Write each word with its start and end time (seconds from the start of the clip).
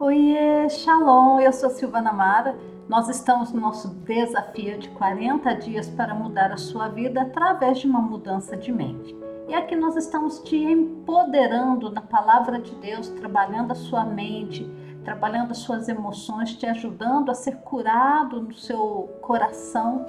Oiê, 0.00 0.68
Shalom, 0.68 1.40
eu 1.40 1.52
sou 1.52 1.70
Silvana 1.70 2.12
Mara. 2.12 2.56
Nós 2.88 3.08
estamos 3.08 3.52
no 3.52 3.60
nosso 3.60 3.88
desafio 3.88 4.78
de 4.78 4.88
40 4.90 5.52
dias 5.54 5.90
para 5.90 6.14
mudar 6.14 6.52
a 6.52 6.56
sua 6.56 6.86
vida 6.86 7.22
através 7.22 7.80
de 7.80 7.88
uma 7.88 8.00
mudança 8.00 8.56
de 8.56 8.70
mente. 8.70 9.16
E 9.48 9.54
aqui 9.56 9.74
nós 9.74 9.96
estamos 9.96 10.38
te 10.38 10.56
empoderando 10.56 11.90
na 11.90 12.00
palavra 12.00 12.60
de 12.60 12.76
Deus, 12.76 13.08
trabalhando 13.08 13.72
a 13.72 13.74
sua 13.74 14.04
mente, 14.04 14.70
trabalhando 15.04 15.50
as 15.50 15.58
suas 15.58 15.88
emoções, 15.88 16.54
te 16.54 16.64
ajudando 16.64 17.30
a 17.30 17.34
ser 17.34 17.56
curado 17.56 18.40
no 18.40 18.54
seu 18.54 19.18
coração, 19.20 20.06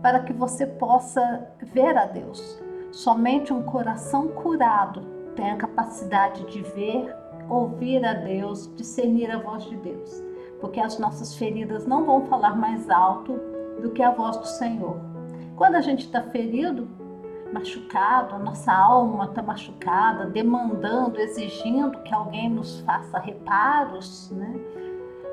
para 0.00 0.20
que 0.20 0.32
você 0.32 0.64
possa 0.64 1.44
ver 1.60 1.98
a 1.98 2.06
Deus. 2.06 2.62
Somente 2.92 3.52
um 3.52 3.64
coração 3.64 4.28
curado 4.28 5.00
tem 5.34 5.50
a 5.50 5.56
capacidade 5.56 6.44
de 6.46 6.62
ver, 6.62 7.12
ouvir 7.48 8.04
a 8.04 8.14
Deus, 8.14 8.70
discernir 8.76 9.30
a 9.30 9.38
voz 9.38 9.64
de 9.64 9.76
Deus, 9.76 10.22
porque 10.60 10.80
as 10.80 10.98
nossas 10.98 11.34
feridas 11.34 11.86
não 11.86 12.04
vão 12.04 12.26
falar 12.26 12.56
mais 12.56 12.88
alto 12.90 13.38
do 13.80 13.90
que 13.90 14.02
a 14.02 14.10
voz 14.10 14.36
do 14.36 14.46
Senhor. 14.46 14.96
Quando 15.56 15.76
a 15.76 15.80
gente 15.80 16.06
está 16.06 16.22
ferido, 16.22 16.88
machucado, 17.52 18.34
a 18.34 18.38
nossa 18.38 18.72
alma 18.72 19.26
está 19.26 19.42
machucada, 19.42 20.26
demandando, 20.26 21.20
exigindo 21.20 21.98
que 22.02 22.12
alguém 22.12 22.50
nos 22.50 22.80
faça 22.80 23.18
reparos, 23.18 24.30
né? 24.32 24.54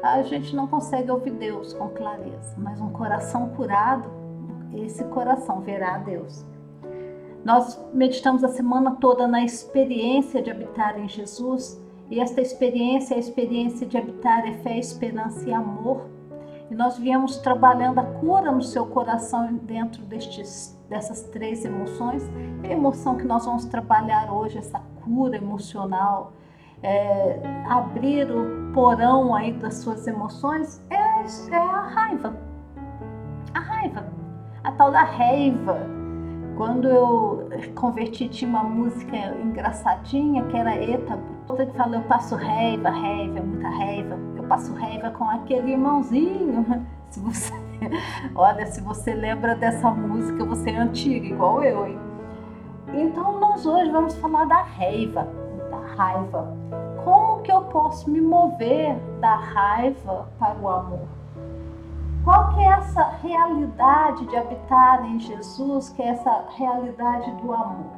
A 0.03 0.21
gente 0.23 0.55
não 0.55 0.67
consegue 0.67 1.11
ouvir 1.11 1.31
Deus 1.31 1.73
com 1.73 1.89
clareza, 1.89 2.55
mas 2.57 2.81
um 2.81 2.89
coração 2.89 3.49
curado, 3.49 4.09
esse 4.73 5.03
coração 5.05 5.61
verá 5.61 5.95
a 5.95 5.97
Deus. 5.99 6.45
Nós 7.43 7.79
meditamos 7.93 8.43
a 8.43 8.49
semana 8.49 8.97
toda 8.99 9.27
na 9.27 9.43
experiência 9.43 10.41
de 10.41 10.51
habitar 10.51 10.99
em 10.99 11.07
Jesus, 11.07 11.81
e 12.11 12.19
esta 12.19 12.41
experiência 12.41 13.13
é 13.13 13.17
a 13.17 13.19
experiência 13.21 13.87
de 13.87 13.97
habitar 13.97 14.45
é 14.45 14.51
fé, 14.55 14.77
esperança 14.77 15.47
e 15.47 15.53
amor. 15.53 16.09
E 16.69 16.75
nós 16.75 16.97
viemos 16.97 17.37
trabalhando 17.37 17.99
a 17.99 18.03
cura 18.03 18.51
no 18.51 18.61
seu 18.61 18.85
coração 18.85 19.55
dentro 19.63 20.03
destes, 20.03 20.77
dessas 20.89 21.23
três 21.29 21.63
emoções. 21.63 22.29
E 22.63 22.67
a 22.67 22.71
emoção 22.71 23.15
que 23.15 23.23
nós 23.23 23.45
vamos 23.45 23.63
trabalhar 23.63 24.29
hoje, 24.29 24.57
essa 24.57 24.79
cura 25.05 25.37
emocional, 25.37 26.33
é, 26.83 27.39
abrir 27.69 28.29
o 28.29 28.73
porão 28.73 29.33
aí 29.33 29.53
das 29.53 29.75
suas 29.75 30.05
emoções, 30.05 30.85
é, 30.89 30.95
é 30.95 31.57
a 31.57 31.81
raiva. 31.87 32.35
A 33.53 33.59
raiva, 33.59 34.05
a 34.65 34.71
tal 34.73 34.91
da 34.91 35.03
raiva 35.03 36.00
quando 36.61 36.87
eu 36.87 37.49
converti, 37.73 38.29
tinha 38.29 38.47
uma 38.47 38.63
música 38.63 39.17
engraçadinha 39.17 40.43
que 40.45 40.55
era 40.55 40.75
Eta. 40.75 41.17
Ele 41.57 41.71
fala, 41.71 41.95
eu 41.95 42.03
passo 42.03 42.35
raiva, 42.35 42.87
raiva, 42.87 43.39
muita 43.41 43.67
raiva. 43.67 44.15
Eu 44.37 44.43
passo 44.43 44.71
raiva 44.75 45.09
com 45.09 45.23
aquele 45.23 45.71
irmãozinho. 45.71 46.85
Se 47.09 47.19
você, 47.19 47.51
olha, 48.35 48.67
se 48.67 48.79
você 48.79 49.13
lembra 49.13 49.55
dessa 49.55 49.89
música, 49.89 50.45
você 50.45 50.69
é 50.69 50.77
antiga, 50.77 51.25
igual 51.25 51.63
eu, 51.63 51.87
hein? 51.87 51.99
Então 52.93 53.39
nós 53.39 53.65
hoje 53.65 53.91
vamos 53.91 54.15
falar 54.17 54.45
da 54.45 54.61
raiva, 54.61 55.27
da 55.71 55.77
raiva. 55.95 56.55
Como 57.03 57.41
que 57.41 57.51
eu 57.51 57.63
posso 57.63 58.09
me 58.09 58.21
mover 58.21 58.97
da 59.19 59.35
raiva 59.35 60.29
para 60.39 60.57
o 60.57 60.69
amor? 60.69 61.20
Qual 62.23 62.53
que 62.53 62.59
é 62.59 62.67
essa 62.67 63.03
realidade 63.23 64.27
de 64.27 64.37
habitar 64.37 65.09
em 65.09 65.19
Jesus, 65.19 65.89
que 65.89 66.03
é 66.03 66.09
essa 66.09 66.45
realidade 66.55 67.31
do 67.41 67.51
amor? 67.51 67.91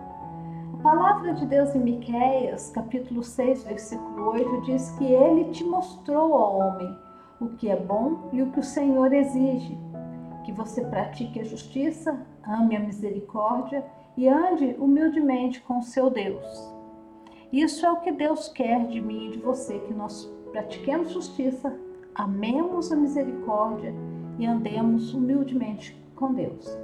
A 0.76 0.82
palavra 0.82 1.34
de 1.34 1.46
Deus 1.46 1.76
em 1.76 1.80
Miqueias, 1.80 2.70
capítulo 2.70 3.22
6, 3.22 3.66
versículo 3.66 4.30
8, 4.32 4.62
diz 4.62 4.92
que 4.92 5.04
ele 5.04 5.52
te 5.52 5.66
mostrou 5.66 6.36
ao 6.36 6.58
homem 6.58 6.98
o 7.42 7.50
que 7.50 7.70
é 7.70 7.76
bom 7.76 8.30
e 8.32 8.42
o 8.42 8.50
que 8.52 8.62
o 8.62 8.64
Senhor 8.64 9.12
exige, 9.12 9.78
que 10.46 10.54
você 10.54 10.86
pratique 10.86 11.42
a 11.42 11.44
justiça, 11.44 12.26
ame 12.48 12.78
a 12.78 12.80
misericórdia 12.80 13.84
e 14.16 14.30
ande 14.30 14.74
humildemente 14.80 15.60
com 15.64 15.80
o 15.80 15.84
seu 15.84 16.10
Deus. 16.10 16.74
Isso 17.52 17.86
é 17.86 17.92
o 17.92 18.00
que 18.00 18.12
Deus 18.14 18.48
quer 18.48 18.88
de 18.88 19.02
mim 19.02 19.28
e 19.28 19.32
de 19.32 19.40
você, 19.40 19.80
que 19.80 19.94
nós 19.94 20.32
pratiquemos 20.54 21.12
justiça, 21.12 21.78
amemos 22.16 22.92
a 22.92 22.96
misericórdia 22.96 23.94
e 24.38 24.46
andemos 24.46 25.14
humildemente 25.14 26.02
com 26.16 26.34
Deus. 26.34 26.78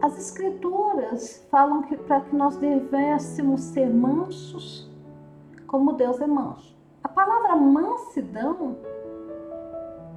As 0.00 0.16
Escrituras 0.16 1.46
falam 1.50 1.82
que 1.82 1.96
para 1.96 2.20
que 2.20 2.36
nós 2.36 2.56
devêssemos 2.56 3.60
ser 3.62 3.92
mansos, 3.92 4.88
como 5.66 5.92
Deus 5.92 6.20
é 6.20 6.26
manso. 6.26 6.76
A 7.02 7.08
palavra 7.08 7.56
mansidão 7.56 8.76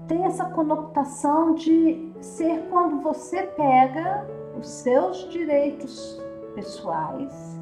tem 0.07 0.23
essa 0.25 0.45
conotação 0.45 1.55
de 1.55 2.11
ser 2.21 2.67
quando 2.69 3.01
você 3.01 3.43
pega 3.43 4.27
os 4.57 4.67
seus 4.67 5.29
direitos 5.29 6.21
pessoais, 6.53 7.59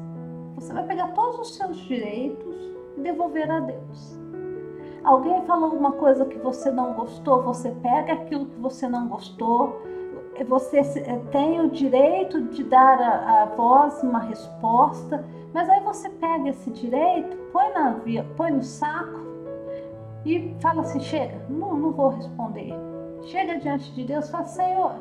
você 0.56 0.72
vai 0.72 0.86
pegar 0.86 1.08
todos 1.12 1.38
os 1.38 1.56
seus 1.56 1.76
direitos 1.78 2.56
e 2.96 3.00
devolver 3.00 3.50
a 3.50 3.60
Deus. 3.60 4.19
Alguém 5.02 5.42
falou 5.46 5.66
alguma 5.66 5.92
coisa 5.92 6.24
que 6.26 6.38
você 6.38 6.70
não 6.70 6.92
gostou, 6.92 7.42
você 7.42 7.70
pega 7.82 8.12
aquilo 8.12 8.46
que 8.46 8.60
você 8.60 8.86
não 8.86 9.08
gostou, 9.08 9.80
você 10.46 10.78
eh, 10.78 11.20
tem 11.30 11.60
o 11.60 11.70
direito 11.70 12.42
de 12.42 12.64
dar 12.64 13.00
a, 13.00 13.42
a 13.42 13.44
voz 13.46 14.02
uma 14.02 14.20
resposta, 14.20 15.24
mas 15.52 15.68
aí 15.68 15.80
você 15.80 16.08
pega 16.08 16.50
esse 16.50 16.70
direito, 16.70 17.36
põe, 17.52 17.72
na, 17.72 17.96
põe 18.36 18.52
no 18.52 18.62
saco 18.62 19.20
e 20.24 20.54
fala 20.60 20.82
assim: 20.82 21.00
chega, 21.00 21.44
não, 21.48 21.76
não 21.76 21.92
vou 21.92 22.08
responder. 22.10 22.72
Chega 23.22 23.58
diante 23.58 23.92
de 23.92 24.04
Deus 24.04 24.28
e 24.28 24.32
fala: 24.32 24.44
Senhor, 24.44 24.92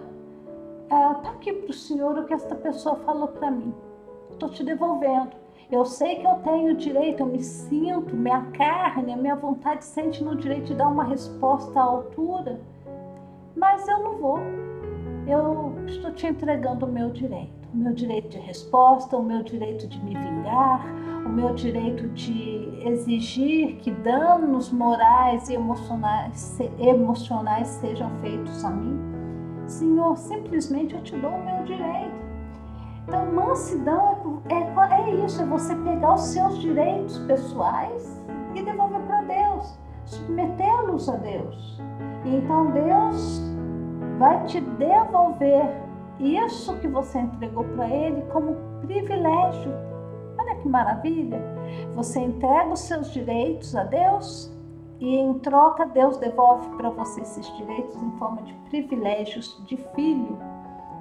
está 0.84 1.30
aqui 1.32 1.54
para 1.54 1.70
o 1.70 1.74
Senhor 1.74 2.18
o 2.18 2.26
que 2.26 2.34
esta 2.34 2.56
pessoa 2.56 2.96
falou 2.98 3.28
para 3.28 3.52
mim, 3.52 3.74
estou 4.32 4.50
te 4.50 4.64
devolvendo. 4.64 5.32
Eu 5.72 5.86
sei 5.86 6.16
que 6.16 6.26
eu 6.26 6.34
tenho 6.38 6.76
direito, 6.76 7.20
eu 7.20 7.28
me 7.28 7.44
sinto, 7.44 8.16
minha 8.16 8.42
carne, 8.54 9.14
a 9.14 9.18
minha 9.18 9.36
vontade 9.36 9.86
sente 9.86 10.24
no 10.24 10.36
direito 10.36 10.66
de 10.66 10.74
dar 10.74 10.88
uma 10.88 11.04
resposta 11.04 11.80
à 11.80 11.84
altura, 11.84 12.60
mas 13.56 13.88
eu 13.88 14.00
não 14.00 14.18
vou. 14.18 14.40
Eu 15.28 15.76
estou 15.86 16.12
te 16.12 16.26
entregando 16.26 16.88
o 16.88 16.92
meu 16.92 17.12
direito, 17.12 17.54
o 17.72 17.78
meu 17.78 17.94
direito 17.94 18.30
de 18.30 18.40
resposta, 18.40 19.16
o 19.16 19.24
meu 19.24 19.44
direito 19.44 19.88
de 19.88 20.04
me 20.04 20.16
vingar, 20.16 20.84
o 21.24 21.30
meu 21.30 21.54
direito 21.54 22.08
de 22.10 22.82
exigir 22.88 23.76
que 23.76 23.92
danos 23.92 24.72
morais 24.72 25.50
e 25.50 25.54
emocionais, 25.54 26.60
emocionais 26.80 27.68
sejam 27.68 28.10
feitos 28.22 28.66
a 28.66 28.72
mim. 28.72 29.00
Senhor, 29.68 30.18
simplesmente 30.18 30.96
eu 30.96 31.04
te 31.04 31.16
dou 31.16 31.30
o 31.30 31.46
meu 31.46 31.64
direito. 31.64 32.29
Então, 33.10 33.26
mansidão 33.26 34.44
é, 34.50 34.54
é, 34.54 35.02
é 35.02 35.26
isso, 35.26 35.42
é 35.42 35.46
você 35.48 35.76
pegar 35.78 36.14
os 36.14 36.22
seus 36.26 36.60
direitos 36.60 37.18
pessoais 37.18 38.24
e 38.54 38.62
devolver 38.62 39.02
para 39.02 39.24
Deus, 39.24 39.80
submetê-los 40.06 41.10
a 41.10 41.16
Deus. 41.16 41.82
E 42.24 42.36
então 42.36 42.70
Deus 42.70 43.42
vai 44.20 44.46
te 44.46 44.62
devolver 44.62 45.66
isso 46.20 46.78
que 46.78 46.88
você 46.88 47.18
entregou 47.18 47.64
para 47.64 47.90
Ele 47.90 48.22
como 48.32 48.56
privilégio. 48.82 49.74
Olha 50.38 50.56
que 50.58 50.70
maravilha! 50.70 51.42
Você 51.96 52.20
entrega 52.20 52.70
os 52.70 52.82
seus 52.82 53.12
direitos 53.12 53.76
a 53.76 53.86
Deus 53.86 54.56
e 55.00 55.16
em 55.16 55.34
troca 55.40 55.88
Deus 55.88 56.18
devolve 56.18 56.70
para 56.78 56.92
você 56.92 57.22
esses 57.22 57.58
direitos 57.58 57.96
em 58.04 58.12
forma 58.20 58.44
de 58.44 58.54
privilégios 58.70 59.60
de 59.66 59.78
filho 59.96 60.38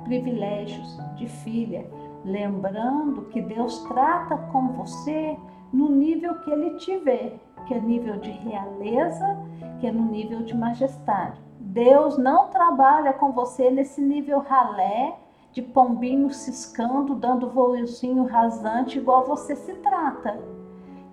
privilégios 0.09 0.99
de 1.17 1.29
filha, 1.29 1.87
lembrando 2.25 3.27
que 3.27 3.41
Deus 3.41 3.83
trata 3.85 4.37
com 4.53 4.69
você 4.69 5.39
no 5.73 5.89
nível 5.89 6.39
que 6.41 6.51
Ele 6.51 6.77
te 6.77 6.97
vê, 6.99 7.39
que 7.67 7.75
é 7.75 7.81
nível 7.81 8.17
de 8.19 8.31
realeza, 8.31 9.37
que 9.81 9.87
é 9.87 9.93
no 9.93 10.07
nível 10.07 10.43
de 10.43 10.57
majestade. 10.57 11.41
Deus 11.61 12.17
não 12.17 12.49
trabalha 12.49 13.13
com 13.13 13.33
você 13.33 13.71
nesse 13.71 14.01
nível 14.01 14.39
ralé, 14.41 15.19
de 15.53 15.63
pombinho 15.63 16.31
ciscando, 16.31 17.15
dando 17.15 17.51
voozinho 17.51 18.25
rasante, 18.25 18.99
igual 18.99 19.27
você 19.27 19.57
se 19.57 19.75
trata. 19.75 20.39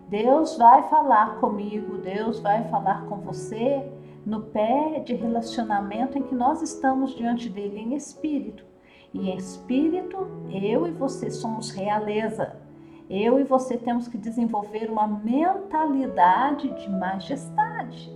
Deus 0.08 0.58
vai 0.58 0.84
falar 0.84 1.40
comigo, 1.40 1.98
Deus 1.98 2.40
vai 2.40 2.64
falar 2.70 3.06
com 3.08 3.18
você 3.18 3.92
no 4.26 4.42
pé 4.42 5.00
de 5.00 5.14
relacionamento 5.14 6.18
em 6.18 6.24
que 6.24 6.36
nós 6.36 6.62
estamos 6.62 7.16
diante 7.16 7.50
dele 7.50 7.80
em 7.80 7.96
espírito. 7.96 8.66
E 9.16 9.34
espírito, 9.34 10.28
eu 10.52 10.86
e 10.86 10.92
você 10.92 11.32
somos 11.32 11.72
realeza. 11.72 12.58
Eu 13.10 13.40
e 13.40 13.46
você 13.46 13.78
temos 13.78 14.10
que 14.10 14.18
desenvolver 14.18 14.92
uma 14.92 15.08
mentalidade 15.08 16.68
de 16.76 16.90
majestade. 16.90 18.14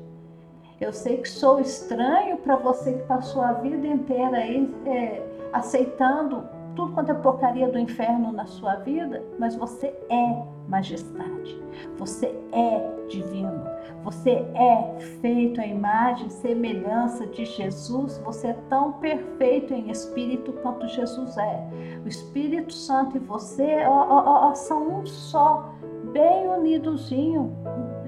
Eu 0.80 0.92
sei 0.92 1.18
que 1.18 1.30
sou 1.30 1.62
estranho 1.62 2.38
para 2.40 2.58
você 2.58 2.94
que 2.94 3.04
passou 3.04 3.42
a 3.42 3.54
vida 3.54 3.88
inteira 3.88 4.40
aí 4.40 4.76
é, 4.86 5.26
aceitando 5.54 6.44
tudo 6.76 6.92
quanto 6.94 7.12
é 7.12 7.16
porcaria 7.16 7.70
do 7.70 7.80
inferno 7.80 8.34
na 8.34 8.46
sua 8.46 8.76
vida, 8.76 9.24
mas 9.40 9.56
você 9.56 9.88
é 10.10 10.44
majestade. 10.70 11.60
Você 11.98 12.28
é 12.52 13.06
divino. 13.10 13.64
Você 14.04 14.30
é 14.30 15.00
feito 15.22 15.60
à 15.60 15.66
imagem 15.66 16.28
e 16.28 16.32
semelhança 16.32 17.28
de 17.28 17.44
Jesus. 17.44 18.18
Você 18.20 18.48
é 18.48 18.54
tão 18.70 18.94
perfeito 18.94 19.74
em 19.74 19.90
espírito 19.90 20.54
quanto 20.54 20.88
Jesus 20.88 21.38
é. 21.38 21.70
O 22.06 22.08
Espírito 22.08 22.72
Santo 22.72 23.18
e 23.18 23.20
você 23.20 23.86
ó, 23.86 24.08
ó, 24.10 24.50
ó, 24.50 24.56
são 24.56 25.00
um 25.00 25.06
só, 25.06 25.74
bem 26.14 26.48
unidozinho. 26.48 27.54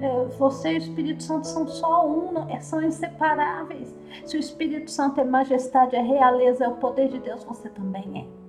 É, 0.00 0.24
você 0.36 0.72
e 0.72 0.74
o 0.74 0.78
Espírito 0.78 1.22
Santo 1.22 1.46
são 1.46 1.68
só 1.68 2.08
um, 2.08 2.48
é, 2.48 2.58
são 2.60 2.82
inseparáveis. 2.82 3.94
Se 4.24 4.36
o 4.36 4.40
Espírito 4.40 4.90
Santo 4.90 5.20
é 5.20 5.24
majestade, 5.24 5.94
é 5.94 6.02
realeza, 6.02 6.64
é 6.64 6.68
o 6.68 6.76
poder 6.76 7.08
de 7.08 7.18
Deus, 7.20 7.44
você 7.44 7.68
também 7.68 8.26
é. 8.26 8.41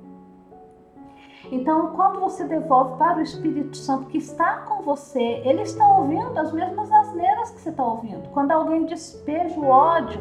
Então, 1.53 1.91
quando 1.91 2.19
você 2.19 2.45
devolve 2.45 2.97
para 2.97 3.19
o 3.19 3.21
Espírito 3.21 3.77
Santo 3.77 4.07
que 4.07 4.17
está 4.17 4.61
com 4.61 4.81
você, 4.81 5.39
ele 5.45 5.61
está 5.61 5.87
ouvindo 5.87 6.35
as 6.35 6.51
mesmas 6.51 6.91
asneiras 6.91 7.51
que 7.51 7.61
você 7.61 7.69
está 7.69 7.85
ouvindo. 7.85 8.27
Quando 8.29 8.49
alguém 8.49 8.87
despeja 8.87 9.59
o 9.59 9.67
ódio 9.67 10.19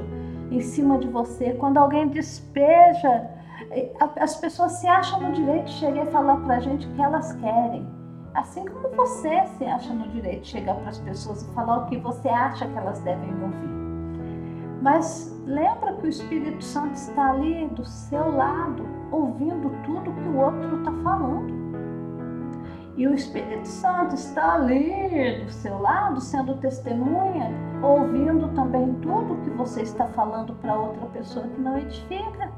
em 0.51 0.61
cima 0.61 0.99
de 0.99 1.09
você, 1.09 1.55
quando 1.55 1.79
alguém 1.79 2.07
despeja, 2.09 3.31
as 4.21 4.37
pessoas 4.37 4.73
se 4.73 4.87
acham 4.87 5.23
no 5.23 5.33
direito 5.33 5.65
de 5.65 5.73
chegar 5.73 6.07
e 6.07 6.11
falar 6.11 6.37
para 6.37 6.57
a 6.57 6.61
gente 6.61 6.87
o 6.87 6.93
que 6.93 7.01
elas 7.01 7.33
querem. 7.37 7.89
Assim 8.35 8.67
como 8.67 8.95
você 8.95 9.47
se 9.57 9.65
acha 9.65 9.91
no 9.91 10.07
direito 10.09 10.43
de 10.43 10.49
chegar 10.49 10.75
para 10.75 10.91
as 10.91 10.99
pessoas 10.99 11.41
e 11.41 11.55
falar 11.55 11.79
o 11.79 11.87
que 11.87 11.97
você 11.97 12.29
acha 12.29 12.67
que 12.67 12.77
elas 12.77 13.01
devem 13.01 13.33
ouvir. 13.43 13.73
Mas 14.83 15.35
lembra 15.47 15.95
que 15.95 16.09
o 16.09 16.11
Espírito 16.11 16.63
Santo 16.63 16.93
está 16.93 17.31
ali 17.31 17.69
do 17.69 17.87
seu 17.87 18.37
lado, 18.37 18.85
ouvindo 19.13 19.71
tudo 19.85 20.13
que 20.13 20.29
o 20.29 20.39
outro 20.39 20.79
está 20.79 20.93
falando. 21.03 21.63
E 22.97 23.07
o 23.07 23.15
Espírito 23.15 23.67
Santo 23.67 24.15
está 24.15 24.55
ali 24.55 25.45
do 25.45 25.51
seu 25.51 25.79
lado, 25.81 26.21
sendo 26.21 26.57
testemunha, 26.59 27.51
ouvindo 27.83 28.49
também 28.55 28.93
tudo 29.01 29.41
que 29.43 29.51
você 29.51 29.83
está 29.83 30.07
falando 30.09 30.53
para 30.55 30.79
outra 30.79 31.07
pessoa 31.07 31.47
que 31.47 31.61
não 31.61 31.79
edifica. 31.79 32.51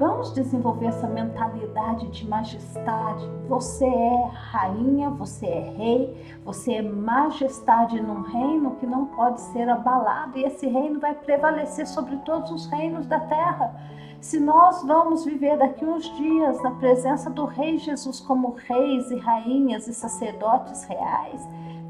Vamos 0.00 0.32
desenvolver 0.32 0.86
essa 0.86 1.06
mentalidade 1.06 2.08
de 2.08 2.26
majestade. 2.26 3.22
Você 3.48 3.84
é 3.84 4.30
rainha, 4.32 5.10
você 5.10 5.46
é 5.46 5.74
rei, 5.76 6.38
você 6.42 6.76
é 6.76 6.82
majestade 6.82 8.00
num 8.00 8.22
reino 8.22 8.76
que 8.76 8.86
não 8.86 9.04
pode 9.06 9.42
ser 9.42 9.68
abalado 9.68 10.38
e 10.38 10.44
esse 10.44 10.66
reino 10.66 10.98
vai 10.98 11.14
prevalecer 11.14 11.86
sobre 11.86 12.16
todos 12.24 12.50
os 12.50 12.66
reinos 12.66 13.06
da 13.06 13.20
terra. 13.20 13.74
Se 14.20 14.38
nós 14.38 14.82
vamos 14.82 15.24
viver 15.24 15.56
daqui 15.56 15.84
uns 15.84 16.04
dias 16.16 16.62
na 16.62 16.72
presença 16.72 17.30
do 17.30 17.46
Rei 17.46 17.78
Jesus 17.78 18.20
como 18.20 18.52
reis 18.52 19.10
e 19.10 19.16
rainhas 19.16 19.88
e 19.88 19.94
sacerdotes 19.94 20.84
reais, 20.84 21.40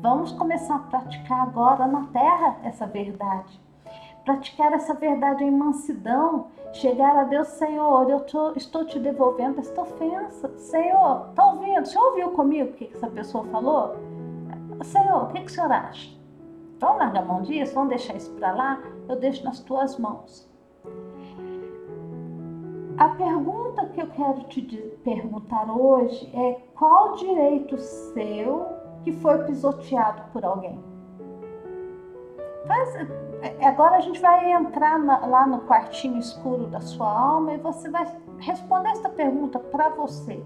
vamos 0.00 0.32
começar 0.32 0.76
a 0.76 0.78
praticar 0.78 1.42
agora 1.42 1.86
na 1.86 2.06
terra 2.06 2.56
essa 2.62 2.86
verdade 2.86 3.60
praticar 4.24 4.72
essa 4.72 4.94
verdade 4.94 5.44
em 5.44 5.50
mansidão, 5.50 6.46
chegar 6.72 7.16
a 7.16 7.24
Deus, 7.24 7.48
Senhor, 7.48 8.08
eu 8.08 8.20
tô, 8.20 8.52
estou 8.52 8.84
te 8.84 8.98
devolvendo 8.98 9.60
esta 9.60 9.80
ofensa. 9.80 10.50
Senhor, 10.56 11.28
está 11.30 11.46
ouvindo? 11.46 11.86
Você 11.86 11.98
ouviu 11.98 12.30
comigo 12.30 12.70
o 12.70 12.72
que 12.74 12.90
essa 12.94 13.08
pessoa 13.08 13.44
falou? 13.44 13.96
Senhor, 14.84 15.24
o 15.24 15.26
que, 15.28 15.40
que 15.40 15.46
o 15.46 15.50
senhor 15.50 15.72
acha? 15.72 16.10
Vamos 16.78 16.98
largar 16.98 17.22
a 17.22 17.26
mão 17.26 17.42
disso? 17.42 17.74
Vamos 17.74 17.90
deixar 17.90 18.16
isso 18.16 18.30
para 18.32 18.52
lá? 18.52 18.82
Eu 19.08 19.16
deixo 19.16 19.44
nas 19.44 19.60
tuas 19.60 19.98
mãos. 19.98 20.49
A 23.00 23.08
pergunta 23.08 23.86
que 23.86 24.02
eu 24.02 24.08
quero 24.08 24.44
te 24.44 24.60
perguntar 25.02 25.74
hoje 25.74 26.30
é 26.36 26.60
qual 26.74 27.14
direito 27.14 27.78
seu 27.78 28.66
que 29.02 29.10
foi 29.10 29.42
pisoteado 29.44 30.24
por 30.34 30.44
alguém? 30.44 30.78
É, 33.40 33.66
agora 33.66 33.96
a 33.96 34.00
gente 34.00 34.20
vai 34.20 34.52
entrar 34.52 34.98
na, 34.98 35.24
lá 35.26 35.46
no 35.46 35.60
quartinho 35.60 36.18
escuro 36.18 36.66
da 36.66 36.82
sua 36.82 37.10
alma 37.10 37.54
e 37.54 37.56
você 37.56 37.88
vai 37.88 38.06
responder 38.38 38.90
esta 38.90 39.08
pergunta 39.08 39.58
para 39.58 39.88
você. 39.88 40.44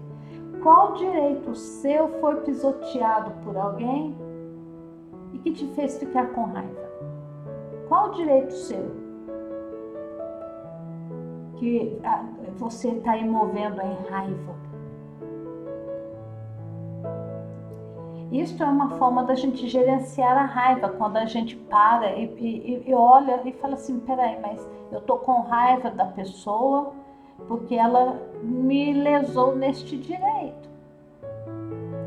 Qual 0.63 0.93
direito 0.93 1.53
seu 1.55 2.07
foi 2.21 2.37
pisoteado 2.37 3.31
por 3.43 3.57
alguém 3.57 4.17
e 5.33 5.39
que 5.39 5.51
te 5.51 5.67
fez 5.73 5.97
ficar 5.97 6.27
com 6.27 6.45
raiva? 6.45 6.89
Qual 7.89 8.11
direito 8.11 8.53
seu 8.53 9.03
que 11.57 11.99
você 12.57 12.89
está 12.89 13.15
movendo 13.17 13.81
em 13.81 14.09
raiva? 14.09 14.55
Isso 18.31 18.61
é 18.61 18.65
uma 18.65 18.89
forma 18.97 19.23
da 19.23 19.35
gente 19.35 19.67
gerenciar 19.67 20.37
a 20.37 20.45
raiva, 20.45 20.89
quando 20.89 21.17
a 21.17 21.25
gente 21.25 21.55
para 21.55 22.11
e, 22.15 22.25
e, 22.37 22.89
e 22.89 22.93
olha 22.93 23.41
e 23.45 23.53
fala 23.53 23.75
assim: 23.75 23.99
peraí, 23.99 24.39
mas 24.41 24.67
eu 24.91 24.99
tô 25.01 25.17
com 25.17 25.41
raiva 25.41 25.89
da 25.89 26.05
pessoa 26.05 26.91
porque 27.47 27.75
ela 27.75 28.21
me 28.41 28.93
lesou 28.93 29.55
neste 29.55 29.97
direito. 29.97 30.69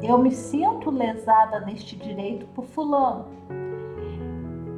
Eu 0.02 0.18
me 0.18 0.30
sinto 0.30 0.90
lesada 0.90 1.60
neste 1.60 1.96
direito 1.96 2.46
por 2.54 2.64
Fulano. 2.64 3.26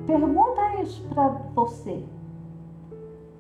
Pergunta 0.06 0.82
isso 0.82 1.02
para 1.08 1.28
você. 1.54 2.02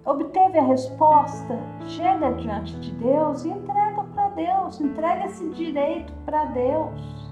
Obteve 0.04 0.58
a 0.58 0.62
resposta? 0.62 1.58
Chega 1.86 2.32
diante 2.32 2.78
de 2.80 2.92
Deus 2.92 3.44
e 3.44 3.50
entrega 3.50 4.02
para 4.14 4.28
Deus, 4.30 4.80
entrega 4.80 5.26
esse 5.26 5.48
direito 5.50 6.12
para 6.24 6.46
Deus 6.46 7.30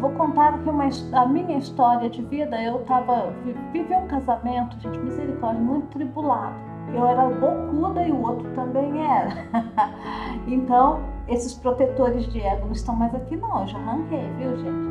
vou 0.00 0.10
contar 0.12 0.54
aqui 0.54 0.68
uma, 0.68 0.88
a 1.12 1.26
minha 1.26 1.58
história 1.58 2.08
de 2.08 2.22
vida. 2.22 2.60
Eu 2.60 2.80
tava, 2.84 3.32
vivi 3.72 3.94
um 3.94 4.06
casamento, 4.06 4.78
gente, 4.80 4.98
misericórdia, 4.98 5.60
muito 5.60 5.86
tribulado. 5.88 6.54
Eu 6.92 7.06
era 7.06 7.28
bocuda 7.28 8.02
e 8.02 8.10
o 8.10 8.20
outro 8.20 8.50
também 8.54 9.00
era. 9.04 9.30
então, 10.48 11.00
esses 11.28 11.54
protetores 11.54 12.26
de 12.32 12.40
ego 12.40 12.66
não 12.66 12.72
estão 12.72 12.96
mais 12.96 13.14
aqui, 13.14 13.36
não. 13.36 13.60
Eu 13.60 13.66
já 13.68 13.78
arranquei, 13.78 14.28
viu, 14.38 14.56
gente? 14.56 14.90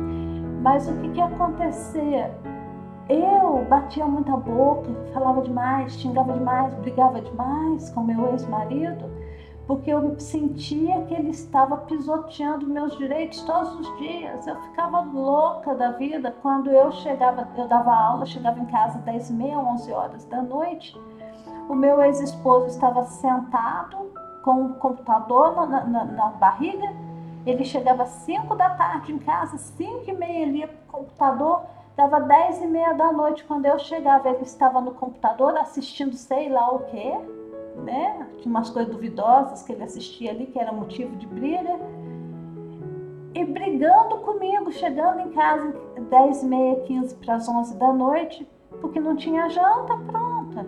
Mas 0.62 0.88
o 0.88 0.96
que 0.98 1.08
que 1.10 1.20
acontecia? 1.20 2.30
Eu 3.10 3.64
batia 3.68 4.06
muita 4.06 4.36
boca, 4.36 4.88
falava 5.12 5.42
demais, 5.42 5.92
xingava 5.94 6.32
demais, 6.32 6.72
brigava 6.76 7.20
demais 7.20 7.90
com 7.90 8.02
meu 8.02 8.30
ex-marido 8.30 9.10
porque 9.70 9.88
eu 9.88 10.18
sentia 10.18 11.00
que 11.02 11.14
ele 11.14 11.30
estava 11.30 11.76
pisoteando 11.76 12.66
meus 12.66 12.98
direitos 12.98 13.40
todos 13.42 13.72
os 13.78 13.98
dias. 13.98 14.44
Eu 14.44 14.60
ficava 14.62 14.98
louca 15.02 15.76
da 15.76 15.92
vida 15.92 16.34
quando 16.42 16.72
eu 16.72 16.90
chegava, 16.90 17.46
eu 17.56 17.68
dava 17.68 17.94
aula, 17.94 18.26
chegava 18.26 18.58
em 18.58 18.64
casa 18.66 18.98
10 18.98 19.30
e 19.30 19.32
meia, 19.32 19.60
11 19.60 19.92
horas 19.92 20.24
da 20.24 20.42
noite. 20.42 21.00
O 21.68 21.76
meu 21.76 22.02
ex-esposo 22.02 22.66
estava 22.66 23.04
sentado 23.04 24.12
com 24.42 24.66
o 24.66 24.74
computador 24.74 25.54
na, 25.54 25.84
na, 25.84 26.04
na 26.04 26.26
barriga. 26.30 26.92
Ele 27.46 27.64
chegava 27.64 28.02
às 28.02 28.10
5 28.10 28.52
da 28.56 28.70
tarde 28.70 29.12
em 29.12 29.18
casa, 29.18 29.56
5 29.56 30.10
e 30.10 30.12
meia 30.12 30.42
ele 30.42 30.58
ia 30.58 30.66
para 30.66 30.76
o 30.76 31.00
computador, 31.00 31.62
dava 32.00 32.20
10 32.20 32.62
e 32.62 32.66
meia 32.66 32.92
da 32.94 33.12
noite. 33.12 33.44
Quando 33.44 33.66
eu 33.66 33.78
chegava, 33.78 34.28
ele 34.30 34.42
estava 34.42 34.80
no 34.80 34.92
computador 34.92 35.56
assistindo 35.56 36.14
sei 36.14 36.48
lá 36.48 36.70
o 36.70 36.80
que 36.86 37.40
né? 37.76 38.26
Tinha 38.38 38.50
umas 38.50 38.70
coisas 38.70 38.92
duvidosas 38.92 39.62
que 39.62 39.72
ele 39.72 39.82
assistia 39.82 40.30
ali, 40.30 40.46
que 40.46 40.58
era 40.58 40.72
motivo 40.72 41.16
de 41.16 41.26
briga. 41.26 41.78
E 43.34 43.44
brigando 43.44 44.18
comigo, 44.18 44.72
chegando 44.72 45.20
em 45.20 45.30
casa 45.30 45.74
10 46.10 46.42
e 46.42 46.46
meia, 46.46 46.80
15 46.80 47.14
para 47.16 47.36
as 47.36 47.48
11 47.48 47.76
da 47.76 47.92
noite, 47.92 48.48
porque 48.80 49.00
não 49.00 49.16
tinha 49.16 49.48
janta 49.48 49.96
pronta. 49.96 50.66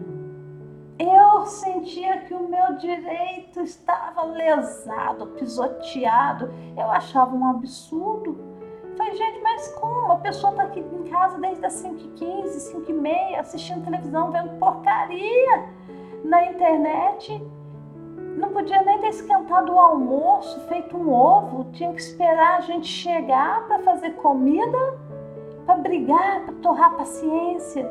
Eu 0.98 1.44
sentia 1.46 2.20
que 2.20 2.32
o 2.32 2.48
meu 2.48 2.76
direito 2.76 3.60
estava 3.60 4.22
lesado, 4.22 5.26
pisoteado. 5.38 6.50
Eu 6.76 6.90
achava 6.90 7.34
um 7.34 7.46
absurdo. 7.46 8.51
Falei, 9.02 9.16
gente, 9.16 9.40
mas 9.42 9.66
como? 9.80 10.12
A 10.12 10.16
pessoa 10.16 10.52
está 10.52 10.62
aqui 10.62 10.78
em 10.78 11.02
casa 11.10 11.36
desde 11.38 11.66
as 11.66 11.82
5h15, 11.82 12.72
5h30, 12.72 13.36
assistindo 13.36 13.84
televisão, 13.84 14.30
vendo 14.30 14.56
porcaria 14.60 15.64
na 16.24 16.46
internet. 16.46 17.44
Não 18.36 18.50
podia 18.50 18.80
nem 18.82 19.00
ter 19.00 19.08
esquentado 19.08 19.72
o 19.72 19.80
almoço, 19.80 20.60
feito 20.68 20.96
um 20.96 21.12
ovo, 21.12 21.64
tinha 21.72 21.92
que 21.92 22.00
esperar 22.00 22.58
a 22.58 22.60
gente 22.60 22.86
chegar 22.86 23.66
para 23.66 23.80
fazer 23.80 24.10
comida, 24.12 24.78
para 25.66 25.78
brigar, 25.78 26.44
para 26.44 26.54
torrar 26.62 26.94
paciência. 26.94 27.90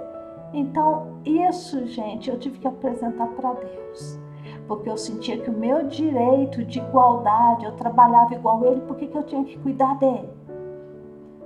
Então, 0.54 1.20
isso, 1.26 1.86
gente, 1.88 2.30
eu 2.30 2.40
tive 2.40 2.58
que 2.58 2.68
apresentar 2.70 3.28
para 3.28 3.52
Deus. 3.52 4.18
Porque 4.66 4.90
eu 4.90 4.96
sentia 4.96 5.38
que 5.38 5.50
o 5.50 5.54
meu 5.54 5.84
direito 5.88 6.64
de 6.64 6.80
igualdade, 6.80 7.66
eu 7.66 7.74
trabalhava 7.74 8.34
igual 8.34 8.64
ele, 8.64 8.80
por 8.80 8.96
que 8.96 9.14
eu 9.14 9.24
tinha 9.24 9.44
que 9.44 9.60
cuidar 9.60 9.98
dele? 9.98 10.41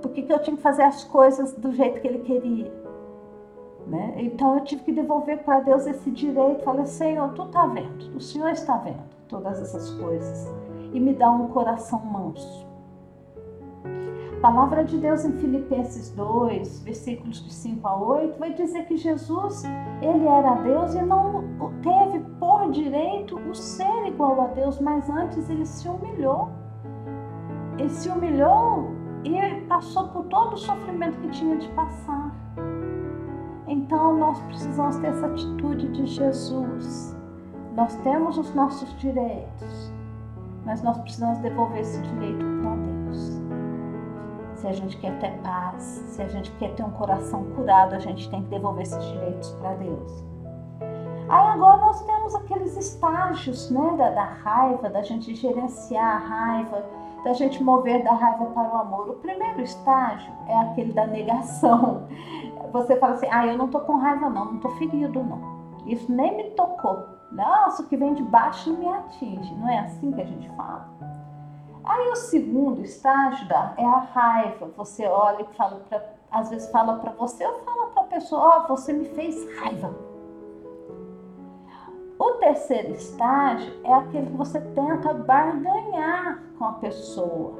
Por 0.02 0.10
que, 0.12 0.26
eu 0.30 0.38
tinha 0.38 0.56
que 0.56 0.62
fazer 0.62 0.82
as 0.82 1.04
coisas 1.04 1.52
do 1.54 1.72
jeito 1.72 2.00
que 2.00 2.06
ele 2.06 2.20
queria? 2.20 2.72
Né? 3.86 4.14
Então 4.18 4.54
eu 4.54 4.64
tive 4.64 4.82
que 4.82 4.92
devolver 4.92 5.44
para 5.44 5.60
Deus 5.60 5.86
esse 5.86 6.10
direito. 6.10 6.64
Falei, 6.64 6.86
Senhor, 6.86 7.32
tu 7.34 7.44
está 7.44 7.66
vendo, 7.66 8.16
o 8.16 8.20
Senhor 8.20 8.50
está 8.50 8.76
vendo 8.76 9.04
todas 9.28 9.60
essas 9.60 9.90
coisas 9.92 10.52
e 10.92 11.00
me 11.00 11.14
dá 11.14 11.30
um 11.30 11.48
coração 11.48 12.00
manso. 12.00 12.66
A 14.36 14.40
palavra 14.40 14.84
de 14.84 14.98
Deus 14.98 15.24
em 15.24 15.32
Filipenses 15.32 16.10
2, 16.10 16.82
versículos 16.82 17.42
de 17.42 17.52
5 17.52 17.88
a 17.88 17.96
8, 17.96 18.38
vai 18.38 18.52
dizer 18.52 18.86
que 18.86 18.96
Jesus, 18.96 19.62
ele 20.02 20.26
era 20.26 20.54
Deus 20.56 20.94
e 20.94 21.02
não 21.02 21.42
teve 21.82 22.20
por 22.38 22.70
direito 22.70 23.36
o 23.36 23.54
ser 23.54 24.06
igual 24.06 24.40
a 24.42 24.46
Deus, 24.48 24.78
mas 24.78 25.08
antes 25.08 25.48
ele 25.48 25.64
se 25.64 25.88
humilhou. 25.88 26.50
Ele 27.78 27.88
se 27.88 28.08
humilhou 28.08 28.90
e 29.26 29.60
passou 29.62 30.08
por 30.08 30.24
todo 30.26 30.54
o 30.54 30.56
sofrimento 30.56 31.18
que 31.20 31.28
tinha 31.30 31.56
de 31.56 31.68
passar. 31.70 32.30
Então 33.66 34.16
nós 34.16 34.38
precisamos 34.42 34.96
ter 34.96 35.08
essa 35.08 35.26
atitude 35.26 35.88
de 35.88 36.06
Jesus. 36.06 37.16
Nós 37.74 37.94
temos 37.96 38.38
os 38.38 38.54
nossos 38.54 38.88
direitos, 38.98 39.92
mas 40.64 40.82
nós 40.82 40.96
precisamos 40.98 41.38
devolver 41.38 41.80
esse 41.80 42.00
direito 42.00 42.44
para 42.62 42.76
Deus. 42.76 43.42
Se 44.54 44.66
a 44.68 44.72
gente 44.72 44.96
quer 44.98 45.18
ter 45.18 45.32
paz, 45.42 45.82
se 45.82 46.22
a 46.22 46.28
gente 46.28 46.50
quer 46.52 46.74
ter 46.74 46.84
um 46.84 46.90
coração 46.90 47.44
curado, 47.56 47.94
a 47.94 47.98
gente 47.98 48.30
tem 48.30 48.42
que 48.42 48.48
devolver 48.48 48.82
esses 48.82 49.04
direitos 49.04 49.50
para 49.54 49.74
Deus. 49.74 50.24
Aí 51.28 51.48
agora 51.48 51.78
nós 51.78 52.00
temos 52.02 52.34
aqueles 52.36 52.76
estágios 52.76 53.68
né, 53.70 53.94
da, 53.98 54.10
da 54.10 54.24
raiva, 54.24 54.88
da 54.88 55.02
gente 55.02 55.34
gerenciar 55.34 56.16
a 56.16 56.18
raiva, 56.18 56.84
da 57.26 57.32
gente 57.32 57.60
mover 57.60 58.04
da 58.04 58.12
raiva 58.12 58.46
para 58.46 58.72
o 58.72 58.76
amor. 58.76 59.10
O 59.10 59.14
primeiro 59.14 59.60
estágio 59.60 60.32
é 60.46 60.56
aquele 60.58 60.92
da 60.92 61.08
negação. 61.08 62.06
Você 62.72 62.96
fala 62.98 63.14
assim, 63.14 63.26
ah, 63.32 63.44
eu 63.44 63.58
não 63.58 63.66
tô 63.66 63.80
com 63.80 63.96
raiva 63.96 64.30
não, 64.30 64.52
não 64.52 64.60
tô 64.60 64.68
ferido 64.70 65.24
não. 65.24 65.40
Isso 65.86 66.10
nem 66.10 66.36
me 66.36 66.44
tocou. 66.50 67.04
Nossa, 67.32 67.82
o 67.82 67.86
que 67.86 67.96
vem 67.96 68.14
de 68.14 68.22
baixo 68.22 68.72
não 68.72 68.78
me 68.78 68.88
atinge. 68.88 69.52
Não 69.56 69.68
é 69.68 69.80
assim 69.80 70.12
que 70.12 70.20
a 70.20 70.24
gente 70.24 70.48
fala? 70.50 70.88
Aí 71.84 72.08
o 72.10 72.14
segundo 72.14 72.80
estágio 72.82 73.48
da, 73.48 73.74
é 73.76 73.84
a 73.84 73.98
raiva. 73.98 74.70
Você 74.76 75.04
olha 75.08 75.42
e 75.42 75.56
fala 75.56 75.80
pra, 75.88 76.00
às 76.30 76.48
vezes 76.48 76.70
fala 76.70 76.98
para 76.98 77.10
você 77.10 77.44
ou 77.44 77.54
fala 77.64 77.86
para 77.88 78.02
a 78.02 78.06
pessoa, 78.06 78.40
ó, 78.40 78.64
oh, 78.64 78.68
você 78.68 78.92
me 78.92 79.04
fez 79.04 79.34
raiva. 79.58 79.92
O 82.18 82.32
terceiro 82.32 82.92
estágio 82.92 83.72
é 83.84 83.92
aquele 83.92 84.26
que 84.26 84.36
você 84.36 84.58
tenta 84.60 85.12
barganhar 85.12 86.42
com 86.58 86.64
a 86.64 86.72
pessoa. 86.72 87.54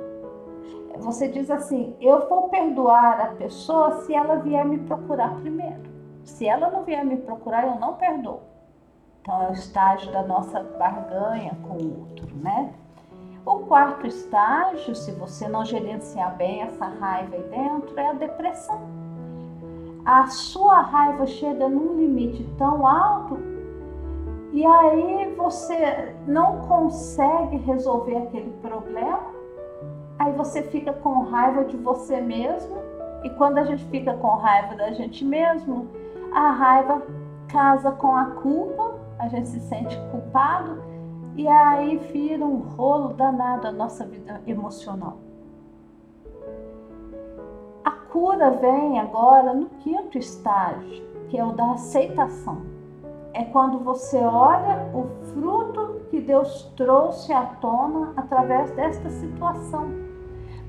Você 0.99 1.29
diz 1.29 1.51
assim: 1.51 1.95
eu 2.01 2.27
vou 2.27 2.49
perdoar 2.49 3.21
a 3.21 3.27
pessoa 3.35 4.01
se 4.03 4.15
ela 4.15 4.37
vier 4.37 4.65
me 4.65 4.79
procurar 4.79 5.35
primeiro. 5.41 5.83
Se 6.25 6.47
ela 6.47 6.71
não 6.71 6.85
vier 6.85 7.05
me 7.05 7.19
procurar, 7.19 7.67
eu 7.67 7.79
não 7.79 7.95
perdoo. 7.95 8.41
Então 9.21 9.43
é 9.43 9.51
o 9.51 9.53
estágio 9.53 10.11
da 10.11 10.23
nossa 10.23 10.61
barganha 10.79 11.57
com 11.63 11.77
o 11.77 12.01
outro, 12.01 12.35
né? 12.37 12.73
O 13.45 13.61
quarto 13.61 14.07
estágio, 14.07 14.95
se 14.95 15.13
você 15.13 15.47
não 15.47 15.65
gerenciar 15.65 16.35
bem 16.37 16.63
essa 16.63 16.87
raiva 16.87 17.37
aí 17.37 17.43
dentro, 17.45 17.99
é 17.99 18.09
a 18.09 18.13
depressão. 18.13 18.81
A 20.05 20.27
sua 20.29 20.81
raiva 20.81 21.27
chega 21.27 21.69
num 21.69 21.97
limite 21.97 22.43
tão 22.57 22.87
alto 22.87 23.56
e 24.53 24.65
aí 24.65 25.35
você 25.37 26.15
não 26.27 26.61
consegue 26.67 27.57
resolver 27.59 28.17
aquele 28.17 28.51
problema, 28.63 29.35
aí 30.19 30.33
você 30.33 30.63
fica 30.63 30.93
com 30.93 31.25
raiva 31.25 31.65
de 31.65 31.77
você 31.77 32.21
mesmo, 32.21 32.77
e 33.25 33.31
quando 33.31 33.59
a 33.59 33.65
gente 33.65 33.85
fica 33.87 34.15
com 34.15 34.29
raiva 34.29 34.75
da 34.77 34.93
gente 34.93 35.25
mesmo, 35.25 35.89
a 36.33 36.51
raiva 36.51 37.03
casa 37.49 37.93
com 37.93 38.15
a 38.15 38.27
culpa, 38.27 38.95
a 39.19 39.29
gente 39.29 39.49
se 39.49 39.61
sente 39.61 39.97
culpado 40.11 40.83
e 41.37 41.47
aí 41.47 41.97
vira 41.97 42.45
um 42.45 42.59
rolo 42.59 43.15
danado 43.15 43.67
a 43.67 43.73
nossa 43.73 44.05
vida 44.07 44.41
emocional. 44.47 45.19
A 47.85 47.91
cura 47.91 48.51
vem 48.53 48.99
agora 48.99 49.53
no 49.53 49.67
quinto 49.81 50.19
estágio, 50.19 51.05
que 51.29 51.39
é 51.39 51.45
o 51.45 51.53
da 51.53 51.73
aceitação. 51.73 52.76
É 53.37 53.45
quando 53.45 53.81
você 53.81 54.17
olha 54.17 54.89
o 54.95 55.09
fruto 55.27 56.01
que 56.11 56.23
Deus 56.23 56.73
trouxe 56.75 57.35
à 57.35 57.45
tona 57.45 58.15
através 58.17 58.71
desta 58.71 59.11
situação. 59.11 59.91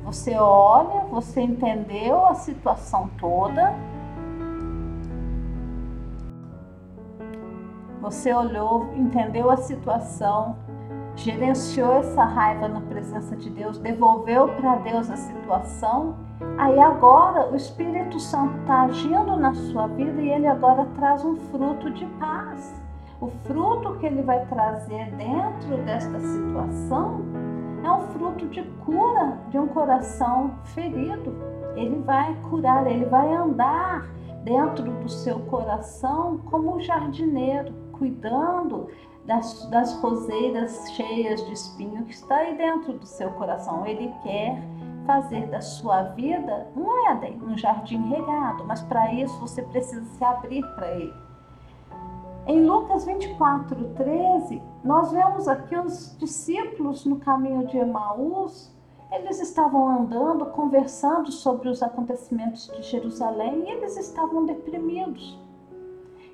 Você 0.03 0.35
olha, 0.35 1.05
você 1.09 1.39
entendeu 1.39 2.25
a 2.25 2.33
situação 2.33 3.09
toda, 3.17 3.73
Você 8.01 8.33
olhou, 8.33 8.93
entendeu 8.95 9.49
a 9.49 9.57
situação, 9.57 10.55
gerenciou 11.17 11.95
essa 11.95 12.23
raiva 12.23 12.67
na 12.67 12.79
presença 12.79 13.35
de 13.35 13.49
Deus, 13.49 13.79
devolveu 13.79 14.47
para 14.49 14.75
Deus 14.77 15.09
a 15.09 15.17
situação. 15.17 16.15
Aí 16.57 16.79
agora 16.79 17.51
o 17.51 17.55
Espírito 17.55 18.19
Santo 18.19 18.55
está 18.59 18.83
agindo 18.83 19.35
na 19.35 19.53
sua 19.53 19.87
vida 19.87 20.21
e 20.21 20.29
ele 20.29 20.47
agora 20.47 20.85
traz 20.95 21.25
um 21.25 21.35
fruto 21.35 21.89
de 21.89 22.05
paz. 22.19 22.73
O 23.19 23.29
fruto 23.45 23.95
que 23.95 24.05
ele 24.05 24.21
vai 24.21 24.45
trazer 24.45 25.11
dentro 25.15 25.77
desta 25.85 26.19
situação 26.19 27.25
é 27.83 27.91
um 27.91 28.01
fruto 28.09 28.45
de 28.47 28.61
cura 28.85 29.39
de 29.49 29.57
um 29.57 29.67
coração 29.67 30.51
ferido. 30.65 31.33
Ele 31.75 31.99
vai 32.05 32.35
curar, 32.49 32.85
ele 32.85 33.05
vai 33.05 33.33
andar 33.33 34.07
dentro 34.43 34.83
do 34.83 35.09
seu 35.09 35.39
coração 35.39 36.37
como 36.45 36.75
um 36.75 36.79
jardineiro 36.79 37.73
cuidando 37.91 38.87
das, 39.27 39.65
das 39.69 39.93
roseiras 39.99 40.89
cheias 40.91 41.45
de 41.45 41.51
espinho 41.51 42.05
que 42.05 42.13
está 42.13 42.37
aí 42.37 42.57
dentro 42.57 42.93
do 42.93 43.05
seu 43.05 43.29
coração. 43.31 43.85
Ele 43.85 44.11
quer 44.23 44.57
fazer 45.05 45.47
da 45.47 45.61
sua 45.61 46.03
vida 46.03 46.67
um 46.75 47.09
Éden, 47.09 47.39
um 47.43 47.57
jardim 47.57 48.01
regado, 48.07 48.63
mas 48.65 48.81
para 48.81 49.13
isso 49.13 49.37
você 49.39 49.61
precisa 49.61 50.03
se 50.05 50.23
abrir 50.23 50.65
para 50.75 50.91
ele. 50.95 51.13
Em 52.47 52.65
Lucas 52.65 53.05
24, 53.05 53.75
13, 53.95 54.61
nós 54.81 55.11
vemos 55.11 55.49
aqui 55.49 55.75
os 55.75 56.17
discípulos 56.17 57.05
no 57.05 57.17
caminho 57.17 57.67
de 57.67 57.77
Emaús, 57.77 58.73
eles 59.11 59.41
estavam 59.41 59.89
andando, 59.89 60.45
conversando 60.47 61.31
sobre 61.31 61.67
os 61.67 61.83
acontecimentos 61.83 62.67
de 62.67 62.81
Jerusalém 62.83 63.65
e 63.65 63.71
eles 63.71 63.97
estavam 63.97 64.45
deprimidos. 64.45 65.37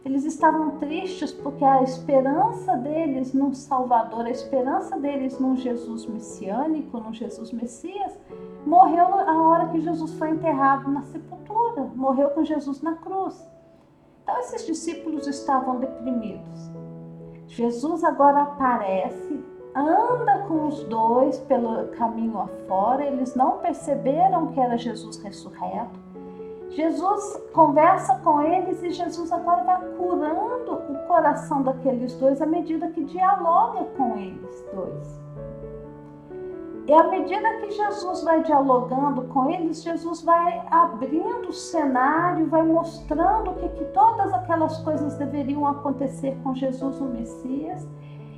Eles 0.05 0.25
estavam 0.25 0.71
tristes 0.79 1.31
porque 1.31 1.63
a 1.63 1.81
esperança 1.81 2.75
deles 2.75 3.33
num 3.33 3.53
Salvador, 3.53 4.25
a 4.25 4.29
esperança 4.29 4.99
deles 4.99 5.39
num 5.39 5.55
Jesus 5.55 6.05
messiânico, 6.05 6.99
num 6.99 7.13
Jesus 7.13 7.53
Messias, 7.53 8.19
morreu 8.65 9.05
a 9.05 9.41
hora 9.41 9.69
que 9.69 9.79
Jesus 9.79 10.13
foi 10.15 10.31
enterrado 10.31 10.91
na 10.91 11.03
sepultura, 11.03 11.89
morreu 11.95 12.31
com 12.31 12.43
Jesus 12.43 12.81
na 12.81 12.95
cruz. 12.95 13.49
Então 14.23 14.37
esses 14.39 14.65
discípulos 14.65 15.25
estavam 15.25 15.79
deprimidos. 15.79 16.71
Jesus 17.47 18.03
agora 18.03 18.41
aparece, 18.41 19.41
anda 19.73 20.39
com 20.49 20.67
os 20.67 20.83
dois 20.83 21.39
pelo 21.39 21.87
caminho 21.89 22.39
afora, 22.39 23.05
eles 23.05 23.35
não 23.35 23.59
perceberam 23.59 24.47
que 24.47 24.59
era 24.59 24.77
Jesus 24.77 25.17
ressurreto. 25.17 26.02
Jesus 26.75 27.37
conversa 27.53 28.15
com 28.23 28.41
eles 28.41 28.81
e 28.81 28.89
Jesus 28.89 29.31
agora 29.31 29.63
vai 29.63 29.81
curando 29.95 30.73
o 30.73 31.07
coração 31.07 31.61
daqueles 31.61 32.15
dois 32.15 32.41
à 32.41 32.47
medida 32.47 32.89
que 32.89 33.03
dialoga 33.03 33.85
com 33.95 34.17
eles 34.17 34.65
dois. 34.73 35.21
E 36.87 36.91
à 36.91 37.03
medida 37.03 37.57
que 37.57 37.71
Jesus 37.71 38.23
vai 38.23 38.43
dialogando 38.43 39.21
com 39.27 39.49
eles, 39.49 39.83
Jesus 39.83 40.21
vai 40.21 40.65
abrindo 40.69 41.47
o 41.47 41.53
cenário, 41.53 42.47
vai 42.47 42.63
mostrando 42.63 43.53
que, 43.53 43.69
que 43.69 43.85
todas 43.85 44.33
aquelas 44.33 44.79
coisas 44.79 45.15
deveriam 45.15 45.65
acontecer 45.65 46.35
com 46.43 46.53
Jesus, 46.53 46.99
o 46.99 47.05
Messias. 47.05 47.87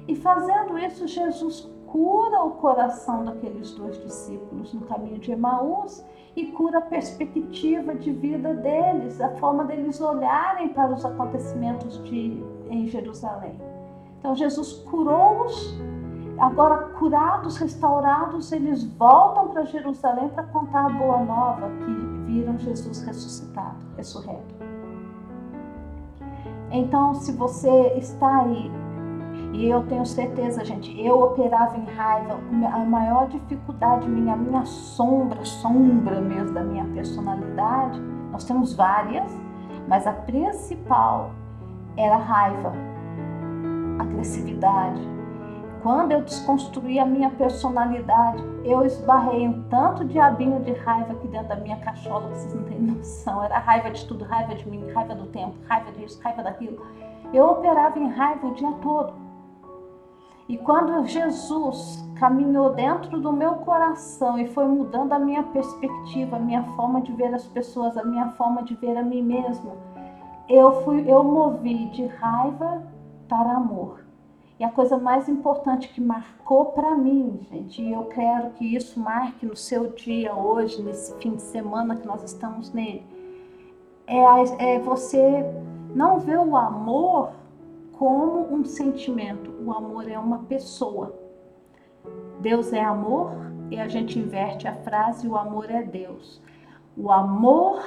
E 0.08 0.16
fazendo 0.16 0.78
isso, 0.78 1.08
Jesus 1.08 1.72
cura 1.88 2.44
o 2.44 2.52
coração 2.52 3.24
daqueles 3.24 3.72
dois 3.72 3.98
discípulos 4.04 4.74
no 4.74 4.82
caminho 4.82 5.18
de 5.18 5.32
Emaús 5.32 6.06
e 6.36 6.48
cura 6.48 6.80
a 6.80 6.82
perspectiva 6.82 7.96
de 7.96 8.12
vida 8.12 8.54
deles, 8.54 9.22
a 9.22 9.30
forma 9.36 9.64
deles 9.64 10.02
olharem 10.02 10.70
para 10.70 10.94
os 10.94 11.06
acontecimentos 11.06 12.04
de, 12.04 12.44
em 12.70 12.88
Jerusalém. 12.88 13.56
Então 14.20 14.36
Jesus 14.36 14.74
curou-os, 14.90 15.80
agora 16.38 16.90
curados, 16.98 17.58
restaurados, 17.58 18.52
eles 18.52 18.84
voltam 18.84 19.50
para 19.50 19.64
Jerusalém 19.64 20.28
para 20.30 20.44
contar 20.44 20.88
a 20.88 20.90
boa 20.90 21.24
nova 21.24 21.70
que 21.70 22.32
viram 22.32 22.58
Jesus 22.58 23.02
ressuscitado, 23.04 23.78
ressurreto. 23.96 24.56
Então, 26.72 27.14
se 27.14 27.32
você 27.32 27.94
está 27.96 28.42
aí 28.42 28.70
e 29.56 29.70
eu 29.70 29.84
tenho 29.84 30.06
certeza, 30.06 30.66
gente, 30.66 31.00
eu 31.02 31.18
operava 31.18 31.78
em 31.78 31.86
raiva. 31.86 32.38
A 32.74 32.80
maior 32.80 33.28
dificuldade 33.30 34.08
minha, 34.08 34.34
a 34.34 34.38
minha 34.38 34.66
sombra, 34.66 35.44
sombra 35.46 36.20
mesmo 36.20 36.54
da 36.54 36.62
minha 36.62 36.84
personalidade, 36.94 38.00
nós 38.32 38.44
temos 38.44 38.74
várias, 38.74 39.32
mas 39.88 40.06
a 40.06 40.12
principal 40.12 41.32
era 41.96 42.18
raiva, 42.18 42.74
agressividade. 44.00 45.02
quando 45.82 46.12
eu 46.12 46.22
desconstruí 46.24 46.98
a 46.98 47.06
minha 47.06 47.30
personalidade, 47.30 48.44
eu 48.64 48.84
esbarrei 48.84 49.48
um 49.48 49.62
tanto 49.70 50.04
diabinho 50.04 50.60
de 50.62 50.74
raiva 50.74 51.14
aqui 51.14 51.28
dentro 51.28 51.48
da 51.48 51.56
minha 51.58 51.78
cachola, 51.78 52.28
vocês 52.30 52.54
não 52.56 52.64
têm 52.64 52.82
noção. 52.82 53.44
Era 53.44 53.60
raiva 53.60 53.92
de 53.92 54.04
tudo, 54.06 54.26
raiva 54.26 54.56
de 54.56 54.68
mim, 54.68 54.84
raiva 54.92 55.14
do 55.14 55.28
tempo, 55.28 55.54
raiva 55.70 55.92
disso, 55.92 56.20
raiva 56.24 56.42
daquilo. 56.42 56.84
Eu 57.32 57.52
operava 57.52 58.00
em 58.00 58.10
raiva 58.10 58.48
o 58.48 58.54
dia 58.56 58.72
todo. 58.82 59.25
E 60.48 60.58
quando 60.58 61.06
Jesus 61.08 62.08
caminhou 62.20 62.74
dentro 62.74 63.20
do 63.20 63.34
meu 63.34 63.56
coração 63.56 64.38
e 64.38 64.48
foi 64.48 64.68
mudando 64.68 65.14
a 65.14 65.20
minha 65.20 65.44
perspectiva, 65.44 66.36
a 66.38 66.40
minha 66.40 66.64
forma 66.76 67.02
de 67.02 67.12
ver 67.14 67.34
as 67.34 67.48
pessoas, 67.48 67.98
a 67.98 68.04
minha 68.04 68.30
forma 68.32 68.64
de 68.64 68.76
ver 68.76 68.96
a 68.96 69.04
mim 69.04 69.24
mesma, 69.24 69.74
eu 70.48 70.84
fui, 70.84 71.04
eu 71.10 71.24
movi 71.24 71.88
de 71.88 72.06
raiva 72.06 72.84
para 73.28 73.54
amor. 73.54 74.06
E 74.60 74.64
a 74.64 74.70
coisa 74.70 74.98
mais 74.98 75.28
importante 75.28 75.90
que 75.90 76.00
marcou 76.00 76.68
para 76.68 76.96
mim, 76.96 77.46
gente, 77.52 77.82
e 77.82 77.92
eu 77.92 78.06
quero 78.06 78.52
que 78.52 78.76
isso 78.76 79.00
marque 79.00 79.46
no 79.46 79.56
seu 79.56 79.92
dia 79.92 80.34
hoje, 80.34 80.82
nesse 80.82 81.14
fim 81.18 81.36
de 81.36 81.42
semana 81.42 81.96
que 81.96 82.08
nós 82.08 82.24
estamos 82.24 82.72
nele, 82.72 83.06
é, 84.08 84.76
é 84.76 84.80
você 84.80 85.44
não 85.94 86.20
ver 86.20 86.40
o 86.40 86.56
amor 86.56 87.32
como 87.98 88.54
um 88.54 88.64
sentimento. 88.64 89.52
O 89.64 89.72
amor 89.72 90.10
é 90.10 90.18
uma 90.18 90.40
pessoa. 90.40 91.14
Deus 92.40 92.74
é 92.74 92.84
amor 92.84 93.32
e 93.72 93.80
a 93.80 93.88
gente 93.88 94.20
inverte 94.20 94.68
a 94.68 94.76
frase: 94.76 95.28
o 95.28 95.38
amor 95.38 95.70
é 95.70 95.84
Deus. 95.84 96.42
O 96.98 97.12
amor 97.12 97.84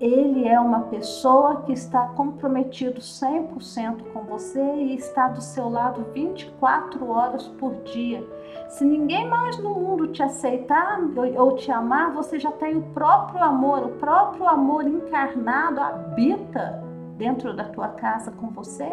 ele 0.00 0.46
é 0.46 0.60
uma 0.60 0.82
pessoa 0.82 1.62
que 1.62 1.72
está 1.72 2.06
comprometido 2.08 3.00
100% 3.00 4.12
com 4.12 4.22
você 4.22 4.62
e 4.62 4.94
está 4.94 5.26
do 5.28 5.40
seu 5.40 5.68
lado 5.68 6.06
24 6.12 7.10
horas 7.10 7.48
por 7.48 7.74
dia. 7.82 8.24
Se 8.68 8.84
ninguém 8.84 9.28
mais 9.28 9.58
no 9.58 9.74
mundo 9.74 10.06
te 10.08 10.22
aceitar 10.22 11.00
ou 11.36 11.56
te 11.56 11.72
amar, 11.72 12.12
você 12.12 12.38
já 12.38 12.52
tem 12.52 12.76
o 12.76 12.82
próprio 12.94 13.42
amor, 13.42 13.86
o 13.86 13.88
próprio 13.96 14.46
amor 14.46 14.86
encarnado 14.86 15.80
habita 15.80 16.87
dentro 17.18 17.54
da 17.54 17.64
tua 17.64 17.88
casa 17.88 18.30
com 18.30 18.48
você 18.48 18.88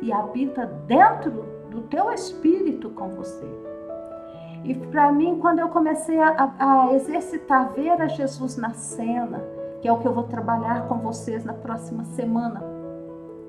e 0.00 0.12
habita 0.12 0.66
dentro 0.86 1.44
do 1.70 1.80
teu 1.82 2.12
espírito 2.12 2.90
com 2.90 3.08
você. 3.08 3.46
E 4.62 4.74
para 4.74 5.10
mim, 5.10 5.38
quando 5.40 5.60
eu 5.60 5.68
comecei 5.70 6.20
a, 6.20 6.52
a 6.58 6.92
exercitar, 6.92 7.72
ver 7.72 8.00
a 8.00 8.06
Jesus 8.06 8.56
na 8.56 8.74
cena, 8.74 9.42
que 9.80 9.88
é 9.88 9.92
o 9.92 9.98
que 9.98 10.06
eu 10.06 10.12
vou 10.12 10.24
trabalhar 10.24 10.86
com 10.86 10.98
vocês 10.98 11.44
na 11.44 11.54
próxima 11.54 12.04
semana. 12.04 12.62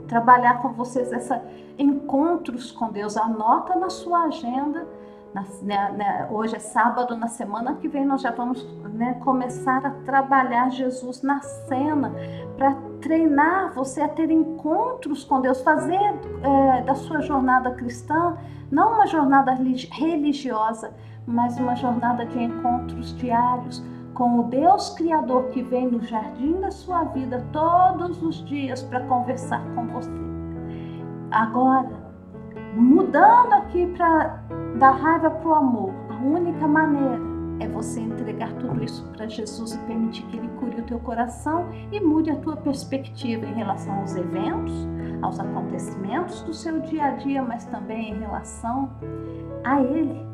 Trabalhar 0.07 0.61
com 0.61 0.69
vocês 0.69 1.11
essa 1.11 1.43
encontros 1.77 2.71
com 2.71 2.89
Deus. 2.89 3.17
Anota 3.17 3.75
na 3.75 3.89
sua 3.89 4.23
agenda. 4.25 4.87
Na, 5.33 5.43
né, 5.61 5.91
né, 5.91 6.27
hoje 6.29 6.57
é 6.57 6.59
sábado, 6.59 7.15
na 7.15 7.27
semana 7.27 7.75
que 7.75 7.87
vem 7.87 8.05
nós 8.05 8.21
já 8.21 8.31
vamos 8.31 8.67
né, 8.93 9.13
começar 9.23 9.85
a 9.85 9.91
trabalhar 10.03 10.69
Jesus 10.69 11.21
na 11.21 11.39
cena 11.41 12.11
para 12.57 12.75
treinar 12.99 13.73
você 13.73 14.01
a 14.01 14.09
ter 14.09 14.29
encontros 14.29 15.23
com 15.23 15.39
Deus, 15.39 15.61
fazer 15.61 15.95
é, 15.95 16.81
da 16.81 16.95
sua 16.95 17.21
jornada 17.21 17.71
cristã 17.71 18.37
não 18.71 18.93
uma 18.93 19.05
jornada 19.05 19.53
religiosa, 19.91 20.93
mas 21.27 21.57
uma 21.57 21.75
jornada 21.75 22.25
de 22.25 22.41
encontros 22.41 23.15
diários 23.17 23.83
com 24.13 24.39
o 24.39 24.43
Deus 24.43 24.91
Criador 24.91 25.49
que 25.49 25.61
vem 25.61 25.87
no 25.89 26.01
jardim 26.01 26.59
da 26.59 26.71
sua 26.71 27.03
vida 27.05 27.45
todos 27.51 28.21
os 28.23 28.43
dias 28.45 28.81
para 28.81 29.01
conversar 29.01 29.61
com 29.75 29.87
você. 29.87 30.11
Agora, 31.31 31.89
mudando 32.73 33.53
aqui 33.53 33.87
para 33.87 34.41
da 34.77 34.89
raiva 34.91 35.29
para 35.29 35.49
o 35.49 35.53
amor, 35.53 35.93
a 36.09 36.15
única 36.23 36.67
maneira 36.67 37.19
é 37.59 37.67
você 37.67 37.99
entregar 37.99 38.51
tudo 38.53 38.83
isso 38.83 39.05
para 39.15 39.27
Jesus 39.27 39.73
e 39.73 39.77
permitir 39.79 40.23
que 40.27 40.37
Ele 40.37 40.47
cure 40.59 40.81
o 40.81 40.83
teu 40.83 40.99
coração 40.99 41.67
e 41.91 41.99
mude 41.99 42.31
a 42.31 42.35
tua 42.37 42.57
perspectiva 42.57 43.45
em 43.45 43.53
relação 43.53 43.99
aos 43.99 44.15
eventos, 44.15 44.73
aos 45.21 45.39
acontecimentos 45.39 46.41
do 46.41 46.53
seu 46.53 46.79
dia 46.79 47.03
a 47.03 47.11
dia, 47.11 47.43
mas 47.43 47.65
também 47.65 48.11
em 48.11 48.19
relação 48.19 48.89
a 49.63 49.79
Ele. 49.81 50.25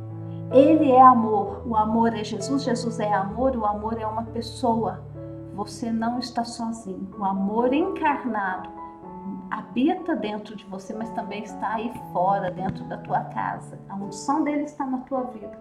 Ele 0.52 0.92
é 0.92 1.02
amor, 1.02 1.64
o 1.66 1.76
amor 1.76 2.14
é 2.14 2.24
Jesus, 2.24 2.64
Jesus 2.64 3.00
é 3.02 3.12
amor, 3.12 3.58
o 3.58 3.66
amor 3.66 4.00
é 4.00 4.08
uma 4.08 4.24
pessoa. 4.24 5.04
Você 5.54 5.92
não 5.92 6.20
está 6.20 6.46
sozinho. 6.46 7.10
O 7.20 7.26
amor 7.26 7.74
encarnado 7.74 8.77
habita 9.50 10.16
dentro 10.16 10.56
de 10.56 10.66
você, 10.66 10.94
mas 10.94 11.10
também 11.12 11.44
está 11.44 11.76
aí 11.76 11.92
fora, 12.12 12.52
dentro 12.52 12.84
da 12.86 12.98
tua 12.98 13.22
casa. 13.26 13.80
A 13.90 13.96
unção 13.96 14.44
dele 14.44 14.64
está 14.64 14.86
na 14.86 15.00
tua 15.00 15.24
vida. 15.24 15.58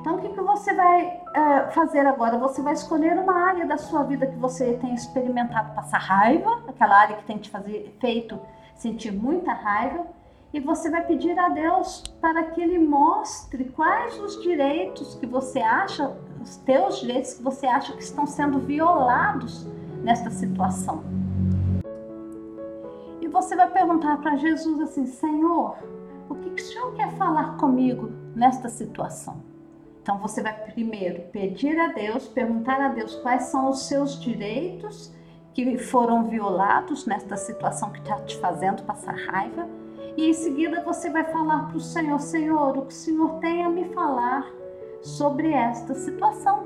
Então, 0.00 0.16
o 0.16 0.20
que, 0.20 0.28
que 0.28 0.40
você 0.40 0.72
vai 0.72 1.04
uh, 1.06 1.72
fazer 1.72 2.06
agora? 2.06 2.38
Você 2.38 2.62
vai 2.62 2.74
escolher 2.74 3.18
uma 3.18 3.34
área 3.48 3.66
da 3.66 3.76
sua 3.76 4.04
vida 4.04 4.26
que 4.26 4.36
você 4.36 4.74
tem 4.74 4.94
experimentado 4.94 5.74
passar 5.74 5.98
raiva, 5.98 6.62
aquela 6.68 6.96
área 6.96 7.16
que 7.16 7.24
tem 7.24 7.38
te 7.38 7.50
fazer, 7.50 7.96
feito 8.00 8.38
sentir 8.76 9.10
muita 9.10 9.52
raiva, 9.52 10.06
e 10.52 10.60
você 10.60 10.90
vai 10.90 11.04
pedir 11.04 11.36
a 11.36 11.48
Deus 11.48 12.04
para 12.20 12.44
que 12.44 12.60
Ele 12.62 12.78
mostre 12.78 13.64
quais 13.64 14.16
os 14.20 14.40
direitos 14.42 15.16
que 15.16 15.26
você 15.26 15.58
acha, 15.58 16.16
os 16.40 16.56
teus 16.58 17.00
direitos 17.00 17.34
que 17.34 17.42
você 17.42 17.66
acha 17.66 17.92
que 17.92 18.02
estão 18.02 18.26
sendo 18.26 18.60
violados 18.60 19.66
nesta 20.04 20.30
situação. 20.30 21.25
Você 23.36 23.54
vai 23.54 23.70
perguntar 23.70 24.16
para 24.22 24.34
Jesus 24.36 24.80
assim: 24.80 25.04
Senhor, 25.04 25.76
o 26.26 26.34
que, 26.36 26.48
que 26.48 26.62
o 26.62 26.64
Senhor 26.64 26.94
quer 26.94 27.12
falar 27.16 27.58
comigo 27.58 28.10
nesta 28.34 28.70
situação? 28.70 29.42
Então 30.00 30.16
você 30.18 30.42
vai 30.42 30.54
primeiro 30.54 31.20
pedir 31.32 31.78
a 31.78 31.88
Deus, 31.88 32.26
perguntar 32.26 32.80
a 32.80 32.88
Deus 32.88 33.14
quais 33.16 33.42
são 33.44 33.68
os 33.68 33.88
seus 33.88 34.18
direitos 34.18 35.12
que 35.52 35.76
foram 35.76 36.24
violados 36.24 37.04
nesta 37.04 37.36
situação 37.36 37.90
que 37.90 37.98
está 37.98 38.16
te 38.22 38.38
fazendo 38.38 38.84
passar 38.84 39.14
raiva 39.14 39.68
e 40.16 40.30
em 40.30 40.32
seguida 40.32 40.82
você 40.82 41.10
vai 41.10 41.24
falar 41.24 41.68
para 41.68 41.76
o 41.76 41.80
Senhor: 41.80 42.18
Senhor, 42.18 42.78
o 42.78 42.86
que 42.86 42.94
o 42.94 42.96
Senhor 42.96 43.38
tem 43.40 43.62
a 43.62 43.68
me 43.68 43.84
falar 43.92 44.46
sobre 45.02 45.52
esta 45.52 45.94
situação? 45.94 46.64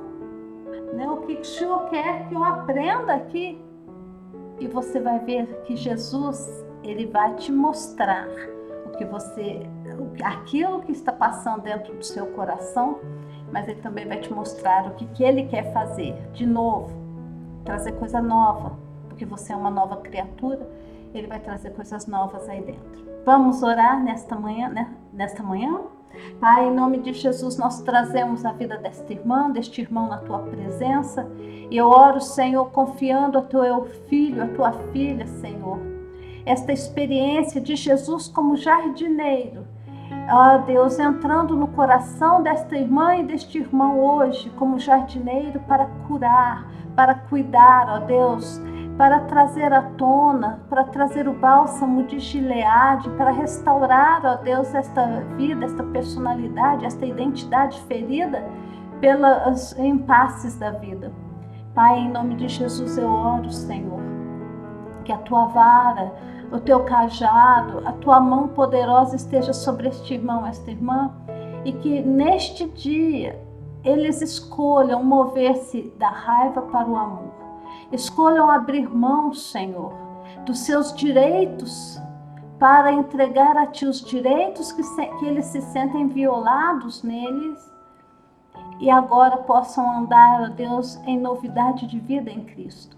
Né? 0.95 1.11
O 1.11 1.17
que 1.23 1.35
o 1.35 1.45
Senhor 1.45 1.91
quer 1.91 2.29
que 2.29 2.35
eu 2.37 2.45
aprenda 2.45 3.15
aqui? 3.15 3.61
E 4.61 4.69
você 4.69 5.01
vai 5.01 5.19
ver 5.19 5.47
que 5.65 5.75
Jesus, 5.75 6.65
ele 6.85 7.07
vai 7.07 7.35
te 7.37 7.51
mostrar 7.51 8.29
o 8.87 8.91
que 8.91 9.05
você, 9.05 9.67
aquilo 10.23 10.83
que 10.83 10.93
está 10.93 11.11
passando 11.11 11.63
dentro 11.63 11.95
do 11.95 12.05
seu 12.05 12.27
coração, 12.27 13.01
mas 13.51 13.67
ele 13.67 13.81
também 13.81 14.07
vai 14.07 14.21
te 14.21 14.33
mostrar 14.33 14.87
o 14.87 14.95
que, 14.95 15.07
que 15.07 15.25
ele 15.25 15.47
quer 15.47 15.73
fazer 15.73 16.15
de 16.33 16.47
novo, 16.47 16.93
trazer 17.65 17.93
coisa 17.93 18.21
nova, 18.21 18.79
porque 19.09 19.25
você 19.25 19.53
é 19.53 19.57
uma 19.57 19.71
nova 19.71 19.97
criatura, 19.97 20.69
ele 21.15 21.27
vai 21.27 21.41
trazer 21.41 21.71
coisas 21.71 22.07
novas 22.07 22.49
aí 22.49 22.63
dentro. 22.63 23.01
Vamos 23.25 23.63
orar 23.63 24.03
nesta 24.03 24.37
manhã, 24.37 24.69
né? 24.69 24.95
nesta 25.13 25.43
manhã? 25.43 25.81
Pai, 26.41 26.67
em 26.67 26.75
nome 26.75 26.99
de 26.99 27.13
Jesus, 27.13 27.57
nós 27.57 27.83
trazemos 27.83 28.45
a 28.45 28.53
vida 28.53 28.77
desta 28.77 29.13
irmã, 29.13 29.51
deste 29.51 29.81
irmão 29.81 30.09
na 30.09 30.19
tua 30.19 30.39
presença. 30.39 31.31
E 31.71 31.77
eu 31.77 31.89
oro, 31.89 32.21
Senhor, 32.21 32.67
confiando 32.71 33.39
a 33.39 33.43
teu 33.43 33.85
filho, 34.09 34.43
a 34.43 34.49
tua 34.49 34.73
filha, 34.93 35.27
Senhor. 35.27 35.79
Esta 36.45 36.73
experiência 36.73 37.61
de 37.61 37.77
Jesus 37.77 38.29
como 38.29 38.57
jardineiro. 38.57 39.67
Ó 40.33 40.59
Deus, 40.59 40.99
entrando 40.99 41.57
no 41.57 41.69
coração 41.69 42.43
desta 42.43 42.77
irmã 42.77 43.17
e 43.17 43.25
deste 43.25 43.59
irmão 43.59 44.01
hoje, 44.01 44.51
como 44.51 44.79
jardineiro 44.79 45.61
para 45.61 45.87
curar, 46.07 46.69
para 46.97 47.15
cuidar, 47.15 47.89
ó 47.89 47.99
Deus, 48.01 48.61
para 49.01 49.21
trazer 49.21 49.73
à 49.73 49.81
tona, 49.81 50.61
para 50.69 50.85
trazer 50.85 51.27
o 51.27 51.33
bálsamo 51.33 52.03
de 52.03 52.19
Gileade, 52.19 53.09
para 53.17 53.31
restaurar, 53.31 54.21
ó 54.27 54.35
Deus, 54.35 54.75
esta 54.75 55.25
vida, 55.39 55.65
esta 55.65 55.83
personalidade, 55.85 56.85
esta 56.85 57.07
identidade 57.07 57.81
ferida 57.89 58.45
pelos 59.01 59.73
impasses 59.79 60.59
da 60.59 60.73
vida. 60.73 61.11
Pai, 61.75 62.01
em 62.01 62.11
nome 62.11 62.35
de 62.35 62.47
Jesus 62.47 62.99
eu 62.99 63.09
oro, 63.09 63.51
Senhor, 63.51 64.03
que 65.03 65.13
a 65.13 65.17
tua 65.17 65.47
vara, 65.47 66.13
o 66.53 66.61
teu 66.61 66.85
cajado, 66.85 67.83
a 67.87 67.93
tua 67.93 68.21
mão 68.21 68.49
poderosa 68.49 69.17
esteja 69.17 69.55
sobre 69.55 69.89
este 69.89 70.13
irmão, 70.13 70.47
esta 70.47 70.71
irmã, 70.71 71.11
e 71.65 71.73
que 71.73 72.03
neste 72.03 72.69
dia 72.69 73.41
eles 73.83 74.21
escolham 74.21 75.03
mover-se 75.03 75.91
da 75.99 76.11
raiva 76.11 76.61
para 76.61 76.87
o 76.87 76.97
amor 76.97 77.40
Escolham 77.93 78.51
abrir 78.51 78.89
mão, 78.89 79.33
Senhor, 79.33 79.93
dos 80.47 80.61
seus 80.61 80.95
direitos 80.95 82.01
para 82.59 82.93
entregar 82.93 83.57
a 83.57 83.67
Ti 83.67 83.87
os 83.87 84.01
direitos 84.01 84.71
que, 84.71 84.83
se, 84.83 85.07
que 85.07 85.27
eles 85.27 85.47
se 85.47 85.61
sentem 85.61 86.09
violados 86.09 87.03
neles 87.03 87.71
e 88.79 88.91
agora 88.91 89.39
possam 89.39 89.99
andar, 89.99 90.43
ó 90.43 90.49
Deus, 90.49 90.97
em 91.07 91.19
novidade 91.19 91.87
de 91.87 91.99
vida 91.99 92.31
em 92.31 92.45
Cristo, 92.45 92.97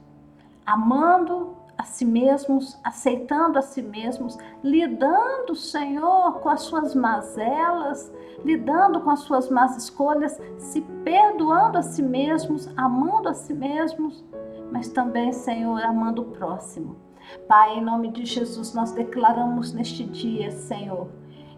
amando 0.65 1.57
a 1.77 1.85
si 1.85 2.05
mesmos, 2.05 2.79
aceitando 2.85 3.59
a 3.59 3.63
si 3.63 3.83
mesmos, 3.83 4.39
lidando, 4.63 5.57
Senhor, 5.57 6.41
com 6.41 6.49
as 6.49 6.63
suas 6.63 6.95
mazelas, 6.95 8.13
lidando 8.45 9.01
com 9.01 9.11
as 9.11 9.21
suas 9.21 9.51
más 9.51 9.77
escolhas, 9.77 10.41
se 10.59 10.81
perdoando 11.05 11.79
a 11.79 11.83
si 11.83 12.03
mesmos, 12.03 12.69
amando 12.77 13.29
a 13.29 13.35
si 13.35 13.53
mesmos, 13.53 14.25
mas 14.73 14.89
também, 14.89 15.33
Senhor, 15.33 15.83
amando 15.83 16.23
o 16.23 16.25
próximo. 16.25 16.97
Pai, 17.47 17.77
em 17.77 17.83
nome 17.83 18.11
de 18.11 18.25
Jesus, 18.25 18.75
nós 18.75 18.93
declaramos 18.93 19.73
neste 19.73 20.03
dia, 20.05 20.51
Senhor, 20.51 21.09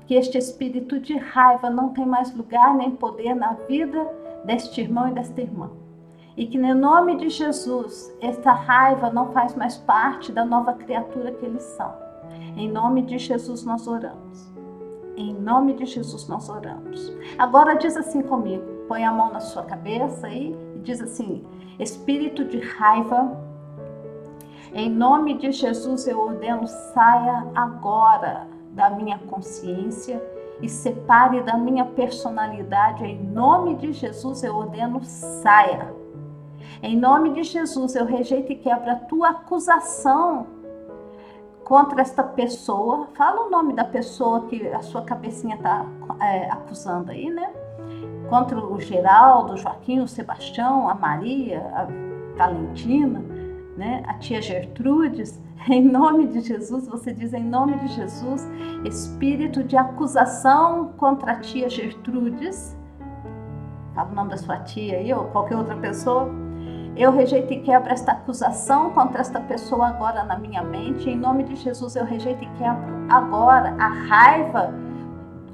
que 0.07 0.15
este 0.15 0.37
espírito 0.37 0.99
de 0.99 1.17
raiva 1.17 1.71
não 1.71 1.91
tem 1.91 2.05
mais 2.05 2.35
lugar 2.35 2.75
nem 2.75 2.91
poder 2.91 3.35
na 3.35 3.53
vida 3.69 4.05
deste 4.45 4.81
irmão 4.81 5.09
e 5.09 5.13
desta 5.13 5.41
irmã. 5.41 5.71
E 6.37 6.47
que, 6.47 6.59
no 6.59 6.75
nome 6.75 7.17
de 7.17 7.29
Jesus, 7.29 8.13
esta 8.21 8.53
raiva 8.53 9.11
não 9.11 9.31
faz 9.33 9.55
mais 9.55 9.77
parte 9.77 10.33
da 10.33 10.45
nova 10.45 10.75
criatura 10.75 11.33
que 11.33 11.47
eles 11.47 11.63
são. 11.63 11.95
Em 12.57 12.69
nome 12.69 13.03
de 13.03 13.17
Jesus 13.19 13.65
nós 13.65 13.87
oramos. 13.87 14.53
Em 15.17 15.33
nome 15.33 15.75
de 15.75 15.87
Jesus 15.87 16.27
nós 16.29 16.49
oramos. 16.49 17.13
Agora 17.39 17.75
diz 17.75 17.97
assim 17.97 18.21
comigo: 18.23 18.65
põe 18.89 19.05
a 19.05 19.13
mão 19.13 19.33
na 19.33 19.41
sua 19.41 19.63
cabeça 19.63 20.27
aí 20.27 20.57
e 20.75 20.79
diz 20.81 21.01
assim: 21.01 21.45
Espírito 21.79 22.45
de 22.45 22.61
raiva, 22.61 23.37
em 24.73 24.91
nome 24.91 25.35
de 25.35 25.53
Jesus 25.53 26.07
eu 26.09 26.19
ordeno, 26.19 26.67
saia 26.67 27.47
agora 27.55 28.49
da 28.71 28.91
minha 28.91 29.19
consciência 29.19 30.21
e 30.61 30.69
separe 30.69 31.43
da 31.43 31.57
minha 31.57 31.85
personalidade. 31.85 33.05
Em 33.05 33.23
nome 33.23 33.77
de 33.77 33.93
Jesus 33.93 34.43
eu 34.43 34.57
ordeno, 34.57 35.03
saia. 35.05 35.95
Em 36.83 36.97
nome 36.97 37.31
de 37.31 37.45
Jesus 37.45 37.95
eu 37.95 38.05
rejeito 38.05 38.51
e 38.53 38.57
quebro 38.57 38.91
a 38.91 38.97
tua 38.97 39.31
acusação 39.31 40.47
contra 41.65 42.03
esta 42.03 42.23
pessoa. 42.23 43.09
Fala 43.15 43.47
o 43.47 43.51
nome 43.51 43.75
da 43.75 43.85
pessoa 43.85 44.47
que 44.47 44.67
a 44.69 44.83
sua 44.83 45.03
cabecinha 45.03 45.55
está 45.55 45.87
é, 46.21 46.51
acusando 46.51 47.13
aí, 47.13 47.31
né? 47.31 47.53
Contra 48.29 48.59
o 48.59 48.81
Geraldo, 48.81 49.55
o 49.55 49.57
Joaquim, 49.57 50.01
o 50.01 50.09
Sebastião, 50.09 50.89
a 50.89 50.95
Maria, 50.95 51.61
a 51.75 51.87
Valentina, 52.37 53.21
né? 53.77 54.03
a 54.07 54.15
tia 54.15 54.41
Gertrudes. 54.41 55.43
Em 55.69 55.83
nome 55.83 56.27
de 56.27 56.41
Jesus, 56.41 56.87
você 56.87 57.13
diz 57.13 57.33
em 57.33 57.43
nome 57.43 57.79
de 57.79 57.89
Jesus, 57.89 58.47
espírito 58.85 59.65
de 59.65 59.79
acusação 59.79 60.93
contra 60.99 61.33
a 61.33 61.37
tia 61.41 61.71
Gertrudes. 61.71 62.77
Fala 63.95 64.11
o 64.11 64.15
nome 64.15 64.31
da 64.31 64.37
sua 64.37 64.59
tia 64.59 64.99
aí, 64.99 65.15
ou 65.15 65.25
qualquer 65.27 65.57
outra 65.57 65.77
pessoa 65.77 66.31
eu 66.97 67.11
rejeito 67.11 67.53
e 67.53 67.61
quebro 67.61 67.91
esta 67.91 68.13
acusação 68.13 68.91
contra 68.91 69.21
esta 69.21 69.41
pessoa 69.41 69.89
agora 69.89 70.23
na 70.23 70.39
minha 70.39 70.63
mente. 70.63 71.11
Em 71.11 71.17
nome 71.17 71.43
de 71.43 71.57
Jesus, 71.57 71.97
eu 71.97 72.05
rejeito 72.05 72.45
e 72.45 72.49
quebro 72.57 72.95
agora 73.09 73.75
a 73.81 73.89
raiva 73.89 74.73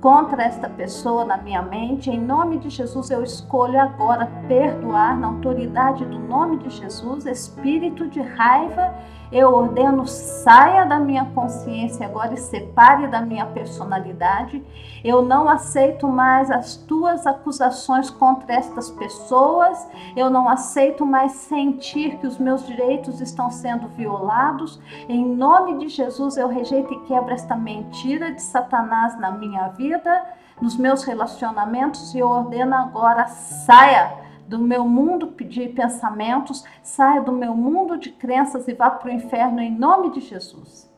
contra 0.00 0.42
esta 0.42 0.68
pessoa 0.68 1.24
na 1.24 1.36
minha 1.36 1.62
mente. 1.62 2.10
Em 2.10 2.18
nome 2.18 2.58
de 2.58 2.70
Jesus, 2.70 3.10
eu 3.10 3.22
escolho 3.22 3.78
agora 3.78 4.26
perdoar 4.48 5.18
na 5.18 5.28
autoridade 5.28 6.04
do 6.04 6.18
nome 6.18 6.58
de 6.58 6.70
Jesus, 6.70 7.26
espírito 7.26 8.08
de 8.08 8.20
raiva 8.20 8.94
eu 9.32 9.54
ordeno, 9.54 10.06
saia 10.06 10.84
da 10.84 10.98
minha 10.98 11.24
consciência 11.26 12.04
agora 12.04 12.34
e 12.34 12.36
separe 12.36 13.06
da 13.06 13.20
minha 13.20 13.46
personalidade. 13.46 14.62
Eu 15.04 15.22
não 15.22 15.48
aceito 15.48 16.08
mais 16.08 16.50
as 16.50 16.74
tuas 16.74 17.26
acusações 17.26 18.10
contra 18.10 18.54
estas 18.54 18.90
pessoas. 18.90 19.88
Eu 20.16 20.30
não 20.30 20.48
aceito 20.48 21.06
mais 21.06 21.32
sentir 21.32 22.16
que 22.18 22.26
os 22.26 22.38
meus 22.38 22.66
direitos 22.66 23.20
estão 23.20 23.50
sendo 23.50 23.86
violados. 23.88 24.80
Em 25.08 25.24
nome 25.24 25.78
de 25.78 25.88
Jesus, 25.88 26.36
eu 26.36 26.48
rejeito 26.48 26.92
e 26.92 27.00
quebro 27.06 27.32
esta 27.32 27.54
mentira 27.54 28.32
de 28.32 28.42
Satanás 28.42 29.18
na 29.18 29.30
minha 29.30 29.68
vida, 29.68 30.24
nos 30.60 30.76
meus 30.76 31.04
relacionamentos 31.04 32.14
e 32.14 32.18
eu 32.18 32.28
ordeno 32.28 32.74
agora, 32.74 33.26
saia 33.28 34.29
do 34.50 34.58
meu 34.58 34.84
mundo 34.84 35.32
de 35.44 35.68
pensamentos, 35.68 36.64
saia 36.82 37.20
do 37.20 37.30
meu 37.30 37.54
mundo 37.54 37.96
de 37.96 38.10
crenças 38.10 38.66
e 38.66 38.74
vá 38.74 38.90
para 38.90 39.08
o 39.08 39.14
inferno 39.14 39.60
em 39.60 39.70
nome 39.70 40.10
de 40.10 40.20
Jesus. 40.20 40.89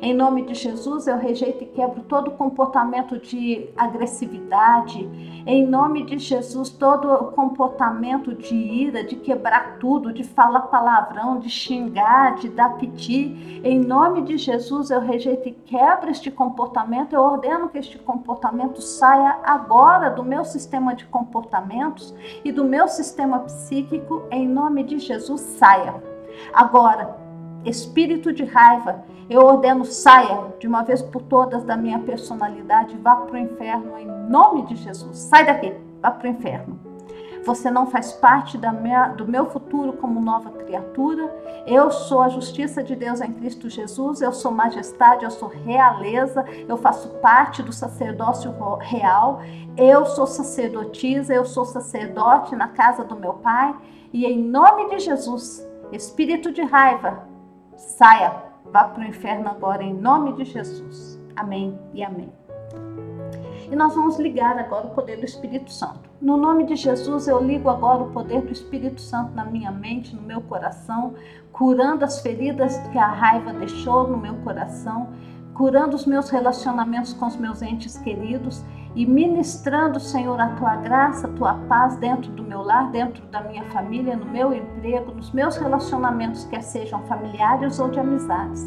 Em 0.00 0.12
nome 0.12 0.42
de 0.42 0.54
Jesus, 0.54 1.06
eu 1.06 1.16
rejeito 1.16 1.64
e 1.64 1.66
quebro 1.66 2.02
todo 2.02 2.30
comportamento 2.32 3.18
de 3.18 3.68
agressividade. 3.76 5.08
Em 5.46 5.66
nome 5.66 6.04
de 6.04 6.18
Jesus, 6.18 6.70
todo 6.70 7.32
comportamento 7.32 8.34
de 8.34 8.54
ira, 8.54 9.04
de 9.04 9.16
quebrar 9.16 9.78
tudo, 9.78 10.12
de 10.12 10.22
falar 10.22 10.62
palavrão, 10.62 11.38
de 11.38 11.48
xingar, 11.48 12.34
de 12.36 12.48
dar 12.48 12.76
piti. 12.76 13.60
Em 13.64 13.80
nome 13.80 14.22
de 14.22 14.36
Jesus, 14.36 14.90
eu 14.90 15.00
rejeito 15.00 15.48
e 15.48 15.52
quebro 15.52 16.10
este 16.10 16.30
comportamento. 16.30 17.14
Eu 17.14 17.22
ordeno 17.22 17.68
que 17.68 17.78
este 17.78 17.98
comportamento 17.98 18.82
saia 18.82 19.38
agora 19.44 20.10
do 20.10 20.22
meu 20.22 20.44
sistema 20.44 20.94
de 20.94 21.06
comportamentos 21.06 22.14
e 22.44 22.52
do 22.52 22.64
meu 22.64 22.88
sistema 22.88 23.40
psíquico. 23.40 24.22
Em 24.30 24.46
nome 24.46 24.84
de 24.84 24.98
Jesus, 24.98 25.40
saia. 25.40 25.94
Agora, 26.52 27.25
espírito 27.64 28.32
de 28.32 28.44
raiva, 28.44 29.04
eu 29.28 29.44
ordeno 29.44 29.84
saia 29.84 30.52
de 30.58 30.68
uma 30.68 30.82
vez 30.82 31.02
por 31.02 31.22
todas 31.22 31.64
da 31.64 31.76
minha 31.76 31.98
personalidade, 31.98 32.96
vá 32.98 33.16
para 33.16 33.34
o 33.34 33.38
inferno 33.38 33.98
em 33.98 34.06
nome 34.28 34.66
de 34.66 34.76
Jesus. 34.76 35.18
Sai 35.18 35.44
daqui, 35.44 35.74
vá 36.00 36.10
para 36.10 36.28
o 36.28 36.30
inferno. 36.30 36.86
Você 37.46 37.70
não 37.70 37.86
faz 37.86 38.12
parte 38.12 38.58
minha, 38.58 39.06
do 39.10 39.24
meu 39.24 39.46
futuro 39.46 39.92
como 39.92 40.20
nova 40.20 40.50
criatura. 40.50 41.32
Eu 41.64 41.92
sou 41.92 42.20
a 42.20 42.28
justiça 42.28 42.82
de 42.82 42.96
Deus 42.96 43.20
em 43.20 43.32
Cristo 43.32 43.70
Jesus. 43.70 44.20
Eu 44.20 44.32
sou 44.32 44.50
majestade, 44.50 45.24
eu 45.24 45.30
sou 45.30 45.48
realeza. 45.48 46.44
Eu 46.68 46.76
faço 46.76 47.08
parte 47.20 47.62
do 47.62 47.72
sacerdócio 47.72 48.52
real. 48.80 49.42
Eu 49.76 50.06
sou 50.06 50.26
sacerdotisa, 50.26 51.32
eu 51.32 51.44
sou 51.44 51.64
sacerdote 51.64 52.56
na 52.56 52.66
casa 52.66 53.04
do 53.04 53.14
meu 53.14 53.34
Pai. 53.34 53.76
E 54.12 54.26
em 54.26 54.42
nome 54.42 54.90
de 54.90 54.98
Jesus, 54.98 55.64
espírito 55.92 56.50
de 56.50 56.62
raiva, 56.62 57.25
saia, 57.76 58.42
vá 58.64 58.84
para 58.84 59.02
o 59.02 59.06
inferno 59.06 59.48
agora 59.48 59.82
em 59.82 59.94
nome 59.94 60.32
de 60.34 60.44
Jesus. 60.44 61.20
Amém 61.36 61.78
e 61.92 62.02
amém. 62.02 62.32
E 63.70 63.74
nós 63.74 63.94
vamos 63.94 64.18
ligar 64.18 64.58
agora 64.58 64.86
o 64.86 64.90
poder 64.90 65.16
do 65.16 65.24
Espírito 65.24 65.72
Santo. 65.72 66.08
No 66.20 66.36
nome 66.36 66.64
de 66.64 66.76
Jesus, 66.76 67.26
eu 67.26 67.42
ligo 67.42 67.68
agora 67.68 68.02
o 68.02 68.10
poder 68.12 68.42
do 68.42 68.52
Espírito 68.52 69.00
Santo 69.00 69.34
na 69.34 69.44
minha 69.44 69.70
mente, 69.70 70.14
no 70.14 70.22
meu 70.22 70.40
coração, 70.40 71.14
curando 71.52 72.04
as 72.04 72.20
feridas 72.20 72.78
que 72.88 72.98
a 72.98 73.08
raiva 73.08 73.52
deixou 73.52 74.06
no 74.06 74.16
meu 74.16 74.34
coração, 74.36 75.08
curando 75.52 75.96
os 75.96 76.06
meus 76.06 76.30
relacionamentos 76.30 77.12
com 77.12 77.26
os 77.26 77.36
meus 77.36 77.60
entes 77.60 77.98
queridos 77.98 78.64
e 78.96 79.04
ministrando, 79.04 80.00
Senhor, 80.00 80.40
a 80.40 80.48
tua 80.56 80.74
graça, 80.76 81.26
a 81.26 81.32
tua 81.32 81.54
paz 81.68 81.96
dentro 81.98 82.32
do 82.32 82.42
meu 82.42 82.62
lar, 82.62 82.90
dentro 82.90 83.22
da 83.26 83.42
minha 83.42 83.62
família, 83.64 84.16
no 84.16 84.24
meu 84.24 84.54
emprego, 84.54 85.12
nos 85.12 85.30
meus 85.32 85.58
relacionamentos, 85.58 86.46
quer 86.46 86.62
sejam 86.62 87.02
familiares 87.02 87.78
ou 87.78 87.90
de 87.90 88.00
amizades. 88.00 88.64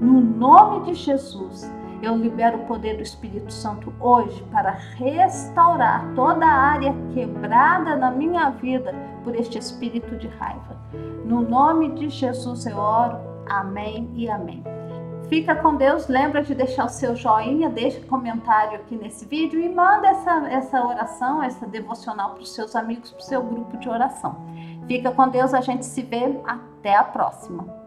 No 0.00 0.20
nome 0.20 0.86
de 0.86 0.94
Jesus, 0.94 1.68
eu 2.00 2.16
libero 2.16 2.58
o 2.58 2.66
poder 2.66 2.96
do 2.96 3.02
Espírito 3.02 3.52
Santo 3.52 3.92
hoje 3.98 4.40
para 4.52 4.70
restaurar 4.70 6.14
toda 6.14 6.46
a 6.46 6.60
área 6.74 6.94
quebrada 7.12 7.96
na 7.96 8.12
minha 8.12 8.50
vida 8.50 8.94
por 9.24 9.34
este 9.34 9.58
espírito 9.58 10.16
de 10.16 10.28
raiva. 10.28 10.76
No 11.24 11.42
nome 11.42 11.90
de 11.90 12.08
Jesus 12.08 12.66
eu 12.66 12.76
oro. 12.76 13.16
Amém 13.48 14.08
e 14.14 14.30
amém. 14.30 14.62
Fica 15.32 15.54
com 15.54 15.76
Deus, 15.76 16.08
lembra 16.08 16.42
de 16.42 16.54
deixar 16.54 16.84
o 16.84 16.90
seu 16.90 17.16
joinha, 17.16 17.70
deixa 17.70 17.98
comentário 18.02 18.74
aqui 18.74 18.94
nesse 18.94 19.24
vídeo 19.24 19.58
e 19.58 19.66
manda 19.66 20.08
essa, 20.08 20.46
essa 20.50 20.86
oração, 20.86 21.42
essa 21.42 21.66
devocional 21.66 22.34
para 22.34 22.42
os 22.42 22.54
seus 22.54 22.76
amigos, 22.76 23.12
para 23.12 23.20
o 23.20 23.22
seu 23.22 23.42
grupo 23.42 23.78
de 23.78 23.88
oração. 23.88 24.36
Fica 24.86 25.10
com 25.10 25.26
Deus, 25.30 25.54
a 25.54 25.62
gente 25.62 25.86
se 25.86 26.02
vê, 26.02 26.38
até 26.44 26.94
a 26.94 27.02
próxima. 27.02 27.81